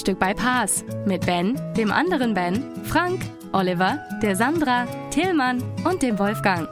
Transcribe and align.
Frühstück 0.00 0.18
bei 0.18 0.32
Paas 0.32 0.82
mit 1.04 1.26
Ben, 1.26 1.60
dem 1.76 1.92
anderen 1.92 2.32
Ben, 2.32 2.64
Frank, 2.84 3.20
Oliver, 3.52 3.98
der 4.22 4.34
Sandra, 4.34 4.86
Tillmann 5.10 5.62
und 5.84 6.00
dem 6.00 6.18
Wolfgang. 6.18 6.66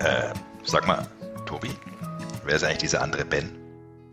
Äh, 0.00 0.34
sag 0.64 0.84
mal, 0.88 1.06
Tobi, 1.46 1.70
wer 2.44 2.56
ist 2.56 2.64
eigentlich 2.64 2.78
dieser 2.78 3.02
andere 3.02 3.24
Ben? 3.24 3.56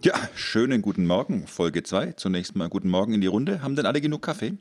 Ja, 0.03 0.13
schönen 0.35 0.83
guten 0.83 1.07
Morgen, 1.07 1.47
Folge 1.47 1.81
2. 1.81 2.11
Zunächst 2.11 2.55
mal 2.55 2.69
guten 2.69 2.89
Morgen 2.89 3.15
in 3.15 3.21
die 3.21 3.27
Runde. 3.27 3.63
Haben 3.63 3.75
denn 3.75 3.87
alle 3.87 4.01
genug 4.01 4.21
Kaffee? 4.21 4.53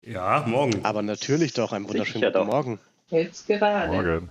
Ja, 0.00 0.46
morgen. 0.46 0.82
Aber 0.86 1.02
natürlich 1.02 1.52
doch, 1.52 1.72
einen 1.72 1.86
wunderschönen 1.86 2.22
Sicher 2.22 2.32
guten 2.32 2.46
doch. 2.46 2.54
Morgen. 2.54 2.78
Jetzt 3.10 3.46
gerade. 3.46 3.92
Morgen. 3.92 4.30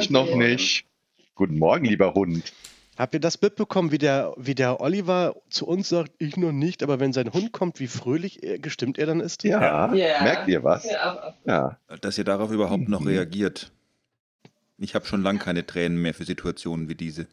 Ich 0.00 0.10
noch 0.10 0.34
nicht. 0.34 0.84
Guten 1.36 1.60
Morgen, 1.60 1.84
lieber 1.84 2.12
Hund. 2.12 2.52
Habt 2.96 3.12
ihr 3.14 3.20
das 3.20 3.40
mitbekommen, 3.40 3.90
wie 3.90 3.98
der, 3.98 4.32
wie 4.36 4.54
der 4.54 4.80
Oliver 4.80 5.34
zu 5.50 5.66
uns 5.66 5.88
sagt, 5.88 6.12
ich 6.18 6.36
noch 6.36 6.52
nicht, 6.52 6.82
aber 6.82 7.00
wenn 7.00 7.12
sein 7.12 7.32
Hund 7.32 7.50
kommt, 7.52 7.80
wie 7.80 7.88
fröhlich 7.88 8.42
er, 8.44 8.58
gestimmt 8.60 8.98
er 8.98 9.06
dann 9.06 9.20
ist? 9.20 9.42
Ja, 9.42 9.92
Ja. 9.94 10.22
merkt 10.22 10.48
ihr 10.48 10.62
was? 10.62 10.84
Ja, 10.90 11.34
Ja. 11.44 11.78
Dass 12.00 12.18
ihr 12.18 12.24
darauf 12.24 12.50
überhaupt 12.52 12.88
noch 12.88 13.00
Mhm. 13.00 13.08
reagiert. 13.08 13.72
Ich 14.78 14.94
habe 14.94 15.06
schon 15.06 15.22
lang 15.22 15.38
keine 15.38 15.66
Tränen 15.66 16.00
mehr 16.00 16.14
für 16.14 16.24
Situationen 16.24 16.88
wie 16.88 16.94
diese. 16.94 17.26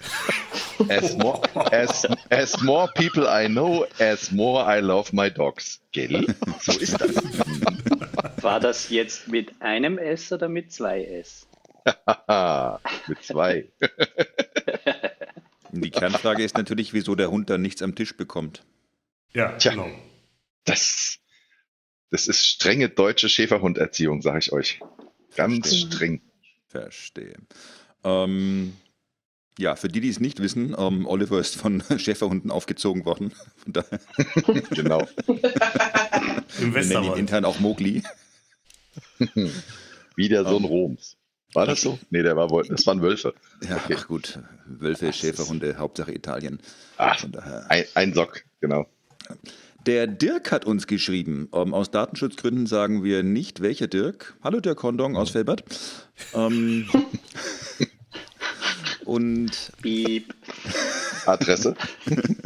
As 0.88 1.14
more, 1.18 1.42
as, 1.72 2.06
as 2.30 2.62
more 2.62 2.88
people 2.94 3.26
I 3.28 3.46
know, 3.48 3.84
as 3.98 4.32
more 4.32 4.64
I 4.64 4.80
love 4.80 5.14
my 5.14 5.30
dogs. 5.30 5.80
Gell? 5.92 6.24
So 6.60 6.72
ist 6.72 6.98
das. 7.00 7.16
War 8.42 8.60
das 8.60 8.88
jetzt 8.88 9.28
mit 9.28 9.60
einem 9.60 9.98
S 9.98 10.32
oder 10.32 10.48
mit 10.48 10.72
zwei 10.72 11.04
S? 11.04 11.46
Haha, 12.06 12.80
Mit 13.08 13.22
zwei. 13.24 13.66
Die 15.72 15.90
Kernfrage 15.90 16.42
ist 16.42 16.56
natürlich, 16.56 16.92
wieso 16.92 17.14
der 17.14 17.30
Hund 17.30 17.50
dann 17.50 17.62
nichts 17.62 17.82
am 17.82 17.94
Tisch 17.94 18.16
bekommt. 18.16 18.64
Ja, 19.32 19.52
Tja. 19.58 19.72
genau. 19.72 19.88
Das, 20.64 21.18
das 22.10 22.26
ist 22.26 22.44
strenge 22.46 22.88
deutsche 22.88 23.28
Schäferhunderziehung, 23.28 24.22
sag 24.22 24.38
ich 24.38 24.52
euch. 24.52 24.80
Ganz 25.36 25.68
Verstehe. 25.68 25.92
streng. 25.92 26.20
Verstehe. 26.66 27.34
Ähm, 28.04 28.76
ja, 29.58 29.76
für 29.76 29.88
die, 29.88 30.00
die 30.00 30.08
es 30.08 30.20
nicht 30.20 30.40
wissen, 30.40 30.74
ähm, 30.78 31.06
Oliver 31.06 31.38
ist 31.38 31.56
von 31.56 31.82
Schäferhunden 31.98 32.50
aufgezogen 32.50 33.04
worden. 33.04 33.32
Von 33.56 33.72
daher 33.72 34.00
Genau. 34.70 35.06
Im 35.26 35.36
wir 35.36 35.38
nennen 36.58 36.64
ihn 36.64 36.74
Westerwald. 36.74 37.18
intern 37.18 37.44
auch 37.44 37.60
Mogli. 37.60 38.02
Wie 40.16 40.28
der 40.28 40.44
Sohn 40.44 40.64
Roms. 40.64 41.16
War 41.52 41.66
das 41.66 41.80
so? 41.80 41.98
Nee, 42.10 42.22
der 42.22 42.36
war 42.36 42.50
wohl, 42.50 42.64
das 42.68 42.86
waren 42.86 43.02
Wölfe. 43.02 43.34
Ja, 43.68 43.76
Okay. 43.76 43.96
ach 43.98 44.06
gut. 44.06 44.38
Wölfe, 44.66 45.12
Schäferhunde, 45.12 45.76
Hauptsache 45.78 46.14
Italien. 46.14 46.60
Ach, 46.96 47.24
ein, 47.68 47.84
ein 47.94 48.14
Sock, 48.14 48.44
genau. 48.60 48.86
Der 49.86 50.06
Dirk 50.06 50.52
hat 50.52 50.64
uns 50.64 50.86
geschrieben. 50.86 51.48
Ähm, 51.52 51.72
aus 51.74 51.90
Datenschutzgründen 51.90 52.66
sagen 52.66 53.02
wir 53.02 53.22
nicht, 53.22 53.60
welcher 53.62 53.86
Dirk. 53.88 54.36
Hallo 54.44 54.60
Dirk 54.60 54.82
Hondong 54.82 55.16
aus 55.16 55.30
Felbert. 55.30 55.64
Ähm, 56.34 56.88
und 59.04 59.72
Piep. 59.82 60.34
Adresse? 61.26 61.74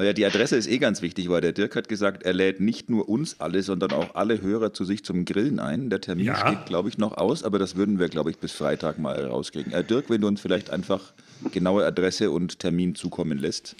äh, 0.00 0.06
ja, 0.06 0.12
die 0.12 0.24
Adresse 0.24 0.56
ist 0.56 0.66
eh 0.66 0.78
ganz 0.78 1.02
wichtig, 1.02 1.28
weil 1.28 1.40
der 1.40 1.52
Dirk 1.52 1.76
hat 1.76 1.88
gesagt, 1.88 2.22
er 2.24 2.32
lädt 2.32 2.60
nicht 2.60 2.90
nur 2.90 3.08
uns 3.08 3.40
alle, 3.40 3.62
sondern 3.62 3.92
auch 3.92 4.14
alle 4.14 4.40
Hörer 4.42 4.72
zu 4.72 4.84
sich 4.84 5.04
zum 5.04 5.24
Grillen 5.24 5.58
ein. 5.60 5.90
Der 5.90 6.00
Termin 6.00 6.26
Ja. 6.26 6.36
steht, 6.36 6.66
glaube 6.66 6.88
ich, 6.88 6.98
noch 6.98 7.16
aus, 7.16 7.44
aber 7.44 7.58
das 7.58 7.76
würden 7.76 7.98
wir, 7.98 8.08
glaube 8.08 8.30
ich, 8.30 8.38
bis 8.38 8.52
Freitag 8.52 8.98
mal 8.98 9.24
rauskriegen. 9.26 9.72
Äh, 9.72 9.84
Dirk, 9.84 10.10
wenn 10.10 10.20
du 10.20 10.28
uns 10.28 10.40
vielleicht 10.40 10.70
einfach 10.70 11.12
genaue 11.52 11.84
Adresse 11.84 12.30
und 12.30 12.58
Termin 12.58 12.94
zukommen 12.94 13.38
lässt. 13.38 13.76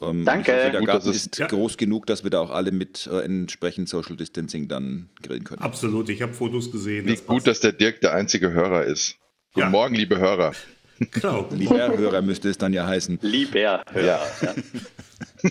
Ähm, 0.00 0.24
Danke. 0.26 0.52
Ich 0.52 0.58
hoffe, 0.58 0.70
der 0.72 0.80
Gut, 0.80 0.88
Garten 0.88 1.06
das 1.06 1.16
ist 1.16 1.26
ist- 1.26 1.38
Ja. 1.38 1.46
groß 1.46 1.76
genug, 1.78 2.06
dass 2.06 2.22
wir 2.22 2.30
da 2.30 2.40
auch 2.40 2.50
alle 2.50 2.70
mit 2.70 3.08
äh, 3.10 3.20
entsprechend 3.20 3.88
Social 3.88 4.14
Distancing 4.16 4.68
dann 4.68 5.08
grillen 5.22 5.44
können. 5.44 5.62
Absolut, 5.62 6.08
ich 6.10 6.20
habe 6.20 6.34
Fotos 6.34 6.70
gesehen. 6.70 7.06
Wie 7.06 7.12
das 7.12 7.24
gut, 7.24 7.36
passt. 7.36 7.46
dass 7.46 7.60
der 7.60 7.72
Dirk 7.72 8.00
der 8.02 8.12
einzige 8.14 8.52
Hörer 8.52 8.84
ist. 8.84 9.16
Guten 9.54 9.66
Ja. 9.66 9.70
Morgen, 9.70 9.94
liebe 9.94 10.18
Hörer. 10.18 10.52
Genau. 11.10 11.46
Lieber 11.50 11.96
Hörer 11.96 12.22
müsste 12.22 12.48
es 12.48 12.56
dann 12.56 12.72
ja 12.72 12.86
heißen. 12.86 13.18
Lieber 13.22 13.58
Ja. 13.58 13.82
Hörer. 13.92 14.06
Ja. 14.42 14.54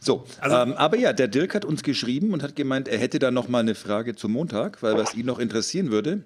So, 0.00 0.24
Also- 0.40 0.56
ähm, 0.56 0.72
aber 0.74 0.96
ja, 0.96 1.12
der 1.12 1.28
Dirk 1.28 1.54
hat 1.54 1.64
uns 1.64 1.82
geschrieben 1.82 2.32
und 2.32 2.42
hat 2.42 2.54
gemeint, 2.56 2.88
er 2.88 2.98
hätte 2.98 3.18
da 3.18 3.30
noch 3.30 3.48
mal 3.48 3.60
eine 3.60 3.74
Frage 3.74 4.14
zum 4.14 4.32
Montag, 4.32 4.82
weil 4.82 4.96
was 4.96 5.14
ihn 5.14 5.26
noch 5.26 5.38
interessieren 5.38 5.90
würde, 5.90 6.22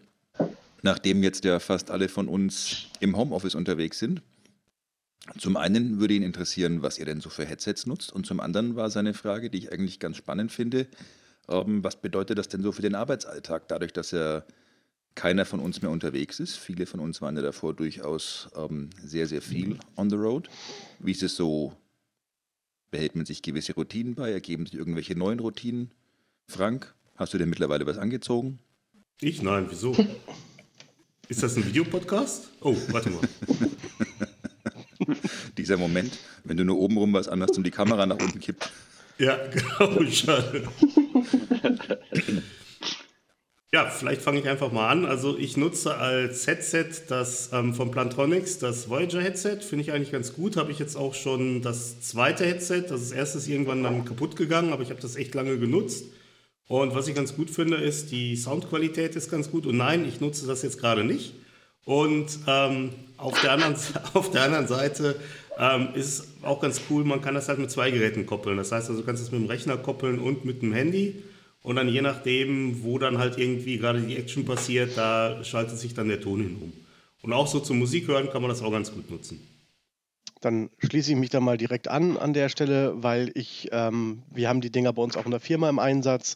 nachdem 0.82 1.22
jetzt 1.22 1.44
ja 1.44 1.58
fast 1.58 1.90
alle 1.90 2.08
von 2.08 2.28
uns 2.28 2.88
im 3.00 3.16
Homeoffice 3.16 3.54
unterwegs 3.54 3.98
sind. 3.98 4.20
Zum 5.38 5.56
einen 5.56 6.00
würde 6.00 6.14
ihn 6.14 6.22
interessieren, 6.22 6.82
was 6.82 6.98
ihr 6.98 7.04
denn 7.06 7.20
so 7.20 7.30
für 7.30 7.46
Headsets 7.46 7.86
nutzt 7.86 8.12
und 8.12 8.26
zum 8.26 8.40
anderen 8.40 8.76
war 8.76 8.90
seine 8.90 9.14
Frage, 9.14 9.48
die 9.50 9.58
ich 9.58 9.72
eigentlich 9.72 10.00
ganz 10.00 10.16
spannend 10.16 10.50
finde, 10.52 10.86
ähm, 11.48 11.82
was 11.84 11.96
bedeutet 11.96 12.38
das 12.38 12.48
denn 12.48 12.62
so 12.62 12.72
für 12.72 12.82
den 12.82 12.94
Arbeitsalltag, 12.96 13.68
dadurch, 13.68 13.92
dass 13.92 14.10
ja 14.10 14.42
keiner 15.14 15.44
von 15.44 15.60
uns 15.60 15.80
mehr 15.80 15.90
unterwegs 15.90 16.40
ist. 16.40 16.56
Viele 16.56 16.86
von 16.86 16.98
uns 16.98 17.22
waren 17.22 17.36
ja 17.36 17.42
davor 17.42 17.72
durchaus 17.74 18.48
ähm, 18.56 18.90
sehr, 19.02 19.26
sehr 19.26 19.42
viel 19.42 19.78
on 19.96 20.10
the 20.10 20.16
road. 20.16 20.48
Wie 20.98 21.12
ist 21.12 21.22
es 21.22 21.36
so 21.36 21.74
Behält 22.92 23.16
man 23.16 23.24
sich 23.24 23.40
gewisse 23.40 23.74
Routinen 23.74 24.14
bei? 24.14 24.30
Ergeben 24.30 24.66
sich 24.66 24.74
irgendwelche 24.74 25.16
neuen 25.16 25.40
Routinen? 25.40 25.90
Frank, 26.46 26.94
hast 27.16 27.32
du 27.32 27.38
denn 27.38 27.48
mittlerweile 27.48 27.86
was 27.86 27.96
angezogen? 27.96 28.58
Ich? 29.18 29.40
Nein, 29.40 29.66
wieso? 29.70 29.96
Ist 31.28 31.42
das 31.42 31.56
ein 31.56 31.64
Videopodcast? 31.66 32.50
Oh, 32.60 32.76
warte 32.90 33.08
mal. 33.08 33.22
Dieser 35.56 35.78
Moment, 35.78 36.18
wenn 36.44 36.58
du 36.58 36.66
nur 36.66 36.78
oben 36.78 36.98
rum 36.98 37.14
was 37.14 37.28
anhast 37.28 37.56
und 37.56 37.64
die 37.64 37.70
Kamera 37.70 38.04
nach 38.04 38.20
unten 38.20 38.40
kippt. 38.40 38.70
Ja, 39.18 39.38
genau, 39.78 40.04
schade. 40.10 40.68
Ja, 43.74 43.88
vielleicht 43.88 44.20
fange 44.20 44.38
ich 44.38 44.48
einfach 44.50 44.70
mal 44.70 44.90
an. 44.90 45.06
Also 45.06 45.38
ich 45.38 45.56
nutze 45.56 45.96
als 45.96 46.46
Headset 46.46 46.88
das 47.08 47.50
ähm, 47.54 47.72
von 47.72 47.90
Plantronics, 47.90 48.58
das 48.58 48.90
Voyager 48.90 49.22
Headset. 49.22 49.60
Finde 49.62 49.82
ich 49.82 49.92
eigentlich 49.92 50.12
ganz 50.12 50.34
gut. 50.34 50.58
Habe 50.58 50.70
ich 50.70 50.78
jetzt 50.78 50.94
auch 50.94 51.14
schon 51.14 51.62
das 51.62 52.02
zweite 52.02 52.44
Headset. 52.44 52.82
Das 52.90 53.00
ist 53.00 53.12
erstes 53.12 53.48
irgendwann 53.48 53.82
dann 53.82 54.04
kaputt 54.04 54.36
gegangen, 54.36 54.74
aber 54.74 54.82
ich 54.82 54.90
habe 54.90 55.00
das 55.00 55.16
echt 55.16 55.34
lange 55.34 55.58
genutzt. 55.58 56.04
Und 56.68 56.94
was 56.94 57.08
ich 57.08 57.14
ganz 57.14 57.34
gut 57.34 57.48
finde, 57.48 57.78
ist, 57.78 58.10
die 58.10 58.36
Soundqualität 58.36 59.16
ist 59.16 59.30
ganz 59.30 59.50
gut. 59.50 59.64
Und 59.64 59.78
nein, 59.78 60.04
ich 60.06 60.20
nutze 60.20 60.46
das 60.46 60.60
jetzt 60.60 60.78
gerade 60.78 61.02
nicht. 61.02 61.32
Und 61.86 62.40
ähm, 62.46 62.90
auf, 63.16 63.40
der 63.40 63.52
anderen, 63.52 63.76
auf 64.12 64.30
der 64.30 64.42
anderen 64.42 64.68
Seite 64.68 65.16
ähm, 65.58 65.88
ist 65.94 66.06
es 66.18 66.28
auch 66.42 66.60
ganz 66.60 66.82
cool, 66.90 67.04
man 67.04 67.22
kann 67.22 67.34
das 67.34 67.48
halt 67.48 67.58
mit 67.58 67.70
zwei 67.70 67.90
Geräten 67.90 68.26
koppeln. 68.26 68.58
Das 68.58 68.70
heißt 68.70 68.90
also, 68.90 69.00
du 69.00 69.06
kannst 69.06 69.22
es 69.22 69.32
mit 69.32 69.40
dem 69.40 69.48
Rechner 69.48 69.78
koppeln 69.78 70.18
und 70.18 70.44
mit 70.44 70.60
dem 70.60 70.74
Handy. 70.74 71.22
Und 71.62 71.76
dann 71.76 71.88
je 71.88 72.02
nachdem, 72.02 72.82
wo 72.82 72.98
dann 72.98 73.18
halt 73.18 73.38
irgendwie 73.38 73.78
gerade 73.78 74.00
die 74.00 74.16
Action 74.16 74.44
passiert, 74.44 74.96
da 74.96 75.44
schaltet 75.44 75.78
sich 75.78 75.94
dann 75.94 76.08
der 76.08 76.20
Ton 76.20 76.40
hin 76.40 76.56
um. 76.60 76.72
Und 77.22 77.32
auch 77.32 77.46
so 77.46 77.60
zum 77.60 77.78
Musik 77.78 78.08
hören 78.08 78.30
kann 78.30 78.42
man 78.42 78.48
das 78.48 78.62
auch 78.62 78.72
ganz 78.72 78.92
gut 78.92 79.10
nutzen. 79.10 79.40
Dann 80.40 80.70
schließe 80.78 81.12
ich 81.12 81.16
mich 81.16 81.30
da 81.30 81.38
mal 81.38 81.56
direkt 81.56 81.86
an 81.86 82.16
an 82.16 82.32
der 82.32 82.48
Stelle, 82.48 82.94
weil 82.96 83.30
ich, 83.34 83.68
ähm, 83.70 84.22
wir 84.34 84.48
haben 84.48 84.60
die 84.60 84.72
Dinger 84.72 84.92
bei 84.92 85.02
uns 85.02 85.16
auch 85.16 85.24
in 85.24 85.30
der 85.30 85.38
Firma 85.38 85.68
im 85.68 85.78
Einsatz, 85.78 86.34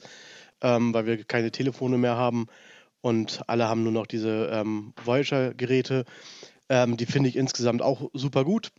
ähm, 0.60 0.94
weil 0.94 1.06
wir 1.06 1.24
keine 1.24 1.50
Telefone 1.50 1.98
mehr 1.98 2.16
haben 2.16 2.46
und 3.00 3.42
alle 3.48 3.68
haben 3.68 3.82
nur 3.82 3.92
noch 3.92 4.06
diese 4.06 4.48
ähm, 4.52 4.92
Voyager-Geräte. 5.04 6.04
Ähm, 6.68 6.96
die 6.96 7.06
finde 7.06 7.28
ich 7.28 7.36
insgesamt 7.36 7.82
auch 7.82 8.10
super 8.12 8.44
gut. 8.44 8.70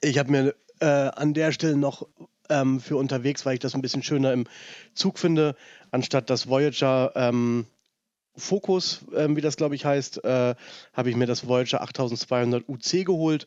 Ich 0.00 0.18
habe 0.18 0.30
mir 0.30 0.54
äh, 0.80 0.86
an 0.86 1.34
der 1.34 1.50
Stelle 1.50 1.76
noch 1.76 2.06
ähm, 2.50 2.80
für 2.80 2.96
unterwegs, 2.96 3.44
weil 3.46 3.54
ich 3.54 3.60
das 3.60 3.74
ein 3.74 3.82
bisschen 3.82 4.02
schöner 4.02 4.32
im 4.32 4.46
Zug 4.94 5.18
finde, 5.18 5.56
anstatt 5.90 6.30
das 6.30 6.48
Voyager 6.48 7.12
ähm, 7.14 7.66
Focus, 8.36 9.00
ähm, 9.14 9.36
wie 9.36 9.40
das 9.40 9.56
glaube 9.56 9.74
ich 9.74 9.84
heißt, 9.84 10.24
äh, 10.24 10.54
habe 10.92 11.10
ich 11.10 11.16
mir 11.16 11.26
das 11.26 11.48
Voyager 11.48 11.82
8200 11.82 12.68
UC 12.68 13.04
geholt. 13.04 13.46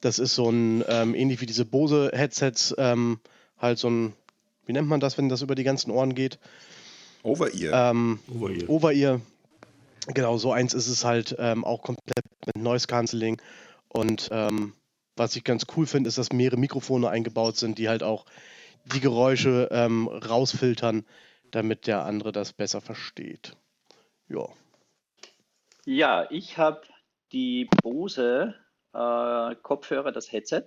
Das 0.00 0.18
ist 0.18 0.34
so 0.34 0.50
ein, 0.50 0.84
ähm, 0.88 1.14
ähnlich 1.14 1.40
wie 1.40 1.46
diese 1.46 1.64
Bose-Headsets, 1.64 2.74
ähm, 2.78 3.20
halt 3.58 3.78
so 3.78 3.88
ein, 3.88 4.12
wie 4.66 4.72
nennt 4.72 4.88
man 4.88 5.00
das, 5.00 5.18
wenn 5.18 5.28
das 5.28 5.42
über 5.42 5.54
die 5.54 5.64
ganzen 5.64 5.90
Ohren 5.90 6.14
geht? 6.14 6.38
Over-Ear. 7.22 7.90
Ähm, 7.90 8.18
Over-Ear. 8.34 8.68
Over-Ear. 8.68 9.20
Genau, 10.08 10.36
so 10.36 10.52
eins 10.52 10.74
ist 10.74 10.88
es 10.88 11.04
halt 11.04 11.34
ähm, 11.38 11.64
auch 11.64 11.82
komplett 11.82 12.24
mit 12.46 12.62
Noise 12.62 12.86
Cancelling 12.86 13.40
und 13.88 14.28
ähm, 14.30 14.74
was 15.16 15.36
ich 15.36 15.44
ganz 15.44 15.66
cool 15.76 15.86
finde, 15.86 16.08
ist, 16.08 16.18
dass 16.18 16.32
mehrere 16.32 16.58
Mikrofone 16.58 17.08
eingebaut 17.08 17.56
sind, 17.56 17.78
die 17.78 17.88
halt 17.88 18.02
auch 18.02 18.26
die 18.86 19.00
Geräusche 19.00 19.68
ähm, 19.70 20.08
rausfiltern, 20.08 21.04
damit 21.50 21.86
der 21.86 22.04
andere 22.04 22.32
das 22.32 22.52
besser 22.52 22.80
versteht. 22.80 23.56
Ja. 24.28 24.48
Ja, 25.86 26.26
ich 26.30 26.58
habe 26.58 26.82
die 27.32 27.68
Bose 27.82 28.54
äh, 28.92 29.54
Kopfhörer, 29.56 30.12
das 30.12 30.32
Headset, 30.32 30.66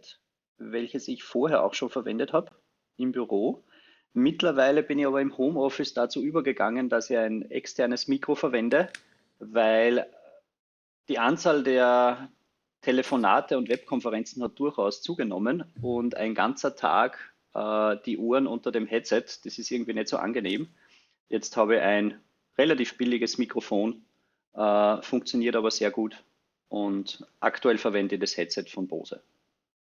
welches 0.57 1.07
ich 1.07 1.23
vorher 1.23 1.63
auch 1.63 1.73
schon 1.73 1.89
verwendet 1.89 2.33
habe 2.33 2.51
im 2.97 3.11
Büro. 3.11 3.63
Mittlerweile 4.13 4.83
bin 4.83 4.99
ich 4.99 5.05
aber 5.05 5.21
im 5.21 5.37
Homeoffice 5.37 5.93
dazu 5.93 6.23
übergegangen, 6.23 6.89
dass 6.89 7.09
ich 7.09 7.17
ein 7.17 7.49
externes 7.51 8.07
Mikro 8.07 8.35
verwende, 8.35 8.89
weil 9.39 10.07
die 11.07 11.19
Anzahl 11.19 11.63
der 11.63 12.29
Telefonate 12.87 13.57
und 13.57 13.67
Webkonferenzen 13.67 14.41
hat 14.41 14.57
durchaus 14.57 15.01
zugenommen 15.01 15.65
und 15.81 16.15
ein 16.15 16.33
ganzer 16.33 16.73
Tag 16.73 17.33
äh, 17.53 17.97
die 18.05 18.17
Uhren 18.17 18.47
unter 18.47 18.71
dem 18.71 18.87
Headset, 18.87 19.25
das 19.43 19.59
ist 19.59 19.69
irgendwie 19.71 19.93
nicht 19.93 20.07
so 20.07 20.15
angenehm. 20.15 20.69
Jetzt 21.27 21.57
habe 21.57 21.75
ich 21.75 21.81
ein 21.81 22.17
relativ 22.57 22.97
billiges 22.97 23.37
Mikrofon, 23.37 24.05
äh, 24.53 25.01
funktioniert 25.01 25.57
aber 25.57 25.69
sehr 25.69 25.91
gut 25.91 26.23
und 26.69 27.27
aktuell 27.41 27.77
verwende 27.77 28.15
ich 28.15 28.21
das 28.21 28.37
Headset 28.37 28.63
von 28.69 28.87
Bose. 28.87 29.21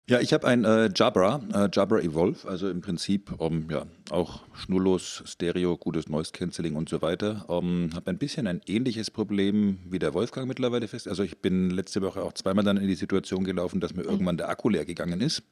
Ja, 0.09 0.21
ich 0.21 0.33
habe 0.33 0.47
ein 0.47 0.65
äh, 0.65 0.89
Jabra, 0.95 1.41
äh, 1.53 1.69
Jabra 1.73 1.99
Evolve, 1.99 2.47
also 2.49 2.71
im 2.71 2.81
Prinzip 2.81 3.33
um, 3.41 3.69
ja, 3.69 3.87
auch 4.11 4.45
schnurlos, 4.55 5.25
Stereo, 5.27 5.77
gutes 5.77 6.09
Noise 6.09 6.31
Cancelling 6.31 6.77
und 6.77 6.89
so 6.89 7.03
weiter. 7.03 7.45
Um, 7.49 7.91
habe 7.93 8.11
ein 8.11 8.19
bisschen 8.19 8.47
ein 8.47 8.61
ähnliches 8.69 9.11
Problem 9.11 9.81
wie 9.91 9.99
der 9.99 10.15
Wolfgang 10.15 10.47
mittlerweile 10.47 10.87
fest. 10.87 11.09
Also 11.09 11.25
ich 11.25 11.39
bin 11.39 11.71
letzte 11.71 12.03
Woche 12.03 12.23
auch 12.23 12.35
zweimal 12.35 12.63
dann 12.63 12.77
in 12.77 12.87
die 12.87 12.95
Situation 12.95 13.43
gelaufen, 13.43 13.81
dass 13.81 13.95
mir 13.95 14.05
irgendwann 14.05 14.37
der 14.37 14.49
Akku 14.49 14.69
leer 14.69 14.85
gegangen 14.85 15.21
ist 15.21 15.43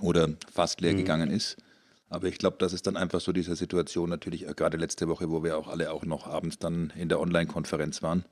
oder 0.00 0.28
fast 0.48 0.80
leer 0.80 0.92
mhm. 0.92 0.98
gegangen 0.98 1.30
ist. 1.30 1.56
Aber 2.08 2.28
ich 2.28 2.38
glaube, 2.38 2.58
das 2.60 2.72
ist 2.72 2.86
dann 2.86 2.96
einfach 2.96 3.20
so 3.20 3.32
diese 3.32 3.56
Situation 3.56 4.10
natürlich, 4.10 4.46
äh, 4.46 4.54
gerade 4.54 4.76
letzte 4.76 5.08
Woche, 5.08 5.28
wo 5.28 5.42
wir 5.42 5.58
auch 5.58 5.66
alle 5.66 5.90
auch 5.90 6.04
noch 6.04 6.28
abends 6.28 6.60
dann 6.60 6.92
in 6.96 7.08
der 7.08 7.18
Online-Konferenz 7.18 8.00
waren. 8.00 8.24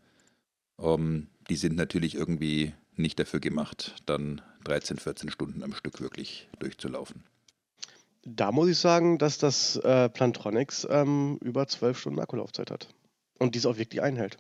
Um, 0.77 1.27
die 1.51 1.57
sind 1.57 1.75
natürlich 1.75 2.15
irgendwie 2.15 2.73
nicht 2.95 3.19
dafür 3.19 3.41
gemacht, 3.41 3.97
dann 4.07 4.43
13, 4.67 4.99
14 4.99 5.31
Stunden 5.31 5.63
am 5.63 5.73
Stück 5.75 6.01
wirklich 6.01 6.49
durchzulaufen. 6.59 7.23
Da 8.25 8.51
muss 8.51 8.69
ich 8.69 8.79
sagen, 8.79 9.19
dass 9.19 9.39
das 9.39 9.77
äh, 9.77 10.09
Plantronics 10.09 10.87
ähm, 10.91 11.39
über 11.41 11.69
12 11.69 11.99
Stunden 11.99 12.19
Akkulaufzeit 12.19 12.73
hat. 12.73 12.89
Und 13.39 13.55
dies 13.55 13.67
auch 13.67 13.79
wirklich 13.79 14.03
einhält. 14.03 14.39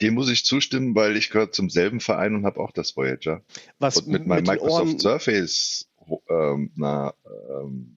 Dem 0.00 0.14
muss 0.14 0.28
ich 0.28 0.44
zustimmen, 0.44 0.94
weil 0.94 1.16
ich 1.16 1.30
gehöre 1.30 1.52
zum 1.52 1.70
selben 1.70 2.00
Verein 2.00 2.34
und 2.34 2.44
habe 2.44 2.60
auch 2.60 2.72
das 2.72 2.96
Voyager. 2.96 3.44
Was 3.78 3.98
und 3.98 4.08
mit, 4.08 4.26
meinem 4.26 4.44
mit 4.44 4.48
Microsoft 4.48 5.00
Surface 5.00 5.88
ähm, 6.28 6.72
na, 6.74 7.14
ähm, 7.50 7.96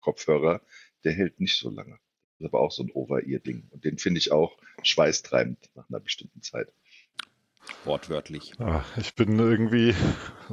Kopfhörer, 0.00 0.62
der 1.04 1.12
hält 1.12 1.40
nicht 1.40 1.58
so 1.58 1.70
lange. 1.70 1.98
Das 2.38 2.46
ist 2.46 2.46
aber 2.46 2.60
auch 2.60 2.72
so 2.72 2.82
ein 2.82 2.90
Over-Ear-Ding. 2.90 3.68
Und 3.70 3.84
den 3.84 3.98
finde 3.98 4.18
ich 4.18 4.32
auch 4.32 4.56
schweißtreibend 4.82 5.58
nach 5.74 5.88
einer 5.90 6.00
bestimmten 6.00 6.40
Zeit. 6.40 6.72
Wortwörtlich. 7.84 8.52
Ja, 8.58 8.84
ich 8.96 9.14
bin 9.14 9.38
irgendwie 9.38 9.94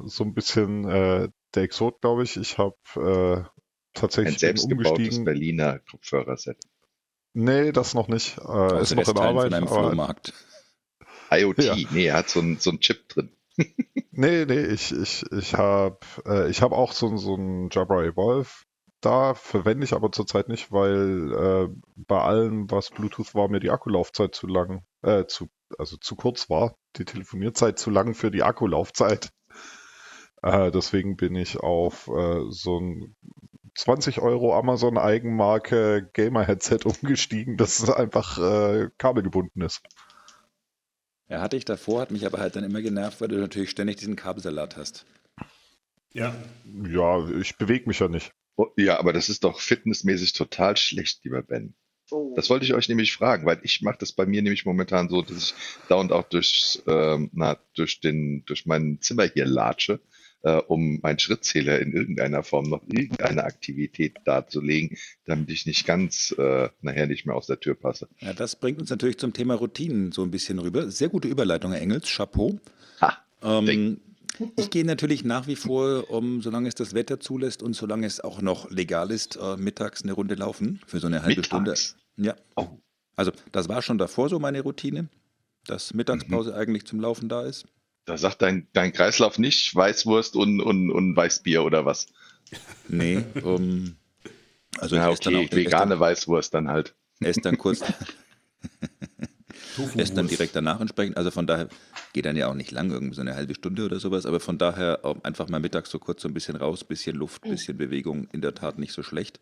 so 0.06 0.24
ein 0.24 0.34
bisschen 0.34 0.88
äh, 0.88 1.30
der 1.54 1.64
Exot, 1.64 2.02
glaube 2.02 2.24
ich. 2.24 2.38
Ich 2.38 2.58
habe 2.58 2.76
äh, 2.96 3.50
tatsächlich 3.94 4.36
ein 4.36 4.40
selbstgebautes 4.40 5.24
Berliner 5.24 5.80
Kopfhörerset. 5.80 6.58
Nee, 7.34 7.72
das 7.72 7.94
noch 7.94 8.08
nicht. 8.08 8.38
Äh, 8.38 8.82
ist 8.82 8.96
noch 8.96 9.08
in 9.08 9.18
Arbeit. 9.18 9.44
Von 9.46 9.54
einem 9.54 9.68
aber... 9.68 9.88
Flohmarkt. 9.88 10.34
IoT, 11.32 11.58
ja. 11.64 11.76
nee, 11.92 12.06
er 12.06 12.18
hat 12.18 12.30
so 12.30 12.40
ein, 12.40 12.58
so 12.60 12.72
ein 12.72 12.80
Chip 12.80 13.10
drin. 13.10 13.32
nee, 14.12 14.46
nee, 14.46 14.66
ich, 14.66 14.94
ich, 14.94 15.26
ich 15.32 15.54
habe 15.54 16.00
äh, 16.26 16.52
hab 16.52 16.72
auch 16.72 16.92
so, 16.92 17.16
so 17.18 17.36
ein 17.36 17.70
Jabra 17.72 18.04
Evolve. 18.04 18.50
Da 19.02 19.34
verwende 19.34 19.86
ich 19.86 19.94
aber 19.94 20.12
zurzeit 20.12 20.48
nicht, 20.48 20.72
weil 20.72 21.32
äh, 21.32 21.76
bei 21.96 22.22
allem, 22.22 22.72
was 22.72 22.90
Bluetooth 22.90 23.36
war, 23.36 23.50
mir 23.50 23.60
die 23.60 23.70
Akkulaufzeit 23.70 24.34
zu 24.34 24.48
lang, 24.48 24.84
äh, 25.04 25.26
zu 25.26 25.50
also 25.78 25.98
zu 25.98 26.16
kurz 26.16 26.50
war, 26.50 26.78
die 26.98 27.06
Telefonierzeit 27.06 27.80
zu 27.80 27.90
lang 27.90 28.14
für 28.14 28.32
die 28.32 28.44
Akkulaufzeit. 28.44 29.30
Äh, 30.42 30.72
deswegen 30.72 31.16
bin 31.16 31.36
ich 31.36 31.60
auf 31.60 32.08
äh, 32.08 32.42
so 32.50 32.80
ein 32.80 33.16
20 33.76 34.22
Euro 34.22 34.58
Amazon 34.58 34.98
Eigenmarke 34.98 36.10
Gamer 36.14 36.46
Headset 36.46 36.80
umgestiegen, 36.86 37.58
das 37.58 37.90
einfach 37.90 38.38
äh, 38.38 38.90
kabelgebunden 38.98 39.62
ist. 39.62 39.82
Ja, 41.28 41.42
hatte 41.42 41.58
ich 41.58 41.66
davor, 41.66 42.02
hat 42.02 42.12
mich 42.12 42.26
aber 42.26 42.40
halt 42.40 42.56
dann 42.56 42.64
immer 42.64 42.82
genervt, 42.82 43.20
weil 43.20 43.30
du 43.30 43.38
natürlich 43.38 43.72
ständig 43.72 43.98
diesen 43.98 44.16
Kabelsalat 44.16 44.78
hast. 44.78 45.06
Ja. 46.14 46.36
Ja, 46.88 47.28
ich 47.30 47.58
bewege 47.58 47.88
mich 47.88 48.00
ja 48.00 48.08
nicht. 48.08 48.32
Oh, 48.56 48.68
ja, 48.78 49.00
aber 49.00 49.12
das 49.12 49.28
ist 49.28 49.44
doch 49.44 49.60
fitnessmäßig 49.60 50.34
total 50.34 50.78
schlecht, 50.78 51.24
lieber 51.26 51.42
Ben. 51.42 51.76
Oh. 52.12 52.34
Das 52.36 52.50
wollte 52.50 52.66
ich 52.66 52.74
euch 52.74 52.88
nämlich 52.88 53.14
fragen, 53.14 53.46
weil 53.46 53.60
ich 53.64 53.82
mache 53.82 53.98
das 54.00 54.12
bei 54.12 54.26
mir 54.26 54.42
nämlich 54.42 54.66
momentan 54.66 55.10
so, 55.10 55.22
dass 55.22 55.38
ich 55.38 55.56
dauernd 55.90 56.12
auch 56.12 56.24
durch, 56.24 56.82
ähm, 56.88 57.30
na, 57.34 57.58
durch, 57.76 58.00
den, 58.00 58.44
durch 58.46 58.66
mein 58.66 59.00
Zimmer 59.02 59.24
hier 59.24 59.46
latsche, 59.46 60.00
äh, 60.44 60.58
um 60.58 61.00
meinen 61.02 61.18
Schrittzähler 61.18 61.80
in 61.80 61.94
irgendeiner 61.94 62.44
Form 62.44 62.70
noch 62.70 62.84
irgendeine 62.88 63.44
Aktivität 63.44 64.18
darzulegen, 64.26 64.98
damit 65.26 65.50
ich 65.50 65.66
nicht 65.66 65.88
ganz 65.88 66.34
äh, 66.38 66.70
nachher 66.82 67.08
nicht 67.08 67.26
mehr 67.26 67.36
aus 67.36 67.48
der 67.48 67.60
Tür 67.60 67.76
passe. 67.76 68.08
Ja, 68.20 68.34
das 68.34 68.56
bringt 68.56 68.80
uns 68.80 68.92
natürlich 68.92 69.18
zum 69.18 69.34
Thema 69.34 69.56
Routinen 69.56 70.12
so 70.12 70.22
ein 70.22 70.32
bisschen 70.32 70.60
rüber. 70.60 70.92
Sehr 70.92 71.10
gute 71.10 71.28
Überleitung, 71.28 71.72
Herr 71.72 71.82
Engels. 71.82 72.08
Chapeau. 72.08 72.60
Ha, 73.02 73.18
ähm, 73.42 74.00
ich 74.58 74.70
gehe 74.70 74.86
natürlich 74.86 75.24
nach 75.24 75.48
wie 75.48 75.56
vor, 75.56 76.10
um, 76.10 76.42
solange 76.42 76.68
es 76.68 76.76
das 76.76 76.94
Wetter 76.94 77.20
zulässt 77.20 77.64
und 77.64 77.74
solange 77.74 78.06
es 78.06 78.20
auch 78.20 78.42
noch 78.42 78.70
legal 78.70 79.12
ist, 79.12 79.38
äh, 79.38 79.58
mittags 79.58 80.04
eine 80.04 80.14
Runde 80.14 80.36
laufen 80.36 80.82
für 80.88 81.00
so 81.00 81.08
eine 81.08 81.22
halbe 81.24 81.42
mittags. 81.42 81.48
Stunde. 81.48 81.76
Ja. 82.18 82.36
Oh. 82.56 82.68
Also 83.16 83.32
das 83.52 83.70
war 83.70 83.82
schon 83.82 83.98
davor 83.98 84.30
so 84.30 84.40
meine 84.40 84.62
Routine, 84.62 85.10
dass 85.66 85.94
Mittagspause 85.94 86.52
mhm. 86.52 86.58
eigentlich 86.58 86.86
zum 86.86 87.00
Laufen 87.00 87.30
da 87.30 87.44
ist. 87.44 87.66
Da 88.06 88.18
sagt 88.18 88.42
dein, 88.42 88.68
dein 88.74 88.94
Kreislauf 88.94 89.40
nicht 89.40 89.74
Weißwurst 89.74 90.36
und, 90.36 90.62
und, 90.62 90.92
und 90.92 91.16
Weißbier 91.16 91.64
oder 91.64 91.86
was? 91.86 92.08
Nee, 92.88 93.24
um, 93.42 93.96
also 94.78 94.96
ja, 94.96 95.10
okay, 95.10 95.48
auch, 95.48 95.52
vegane 95.56 95.92
dann, 95.92 96.00
Weißwurst 96.00 96.54
dann 96.54 96.70
halt. 96.70 96.94
Er 97.20 97.30
ist 97.30 97.44
dann 97.46 97.58
kurz. 97.58 97.82
ist 99.96 100.18
dann 100.18 100.28
direkt 100.28 100.56
danach 100.56 100.80
entsprechend. 100.80 101.18
Also 101.18 101.32
von 101.32 101.48
daher 101.48 101.70
geht 102.14 102.26
dann 102.26 102.36
ja 102.36 102.48
auch 102.48 102.54
nicht 102.54 102.72
lang, 102.72 102.92
irgendwie 102.92 103.16
so 103.16 103.22
eine 103.22 103.36
halbe 103.36 103.56
Stunde 103.56 103.86
oder 103.86 104.00
sowas. 104.00 104.26
Aber 104.26 104.40
von 104.40 104.58
daher 104.58 105.00
einfach 105.24 105.50
mal 105.50 105.60
mittags 105.60 105.90
so 105.90 106.00
kurz 106.00 106.22
so 106.22 106.28
ein 106.28 106.34
bisschen 106.34 106.56
raus, 106.56 106.84
bisschen 106.84 107.16
Luft, 107.16 107.44
bisschen 107.44 107.78
Bewegung, 107.78 108.28
in 108.32 108.42
der 108.42 108.56
Tat 108.56 108.80
nicht 108.80 108.94
so 108.94 109.04
schlecht. 109.04 109.40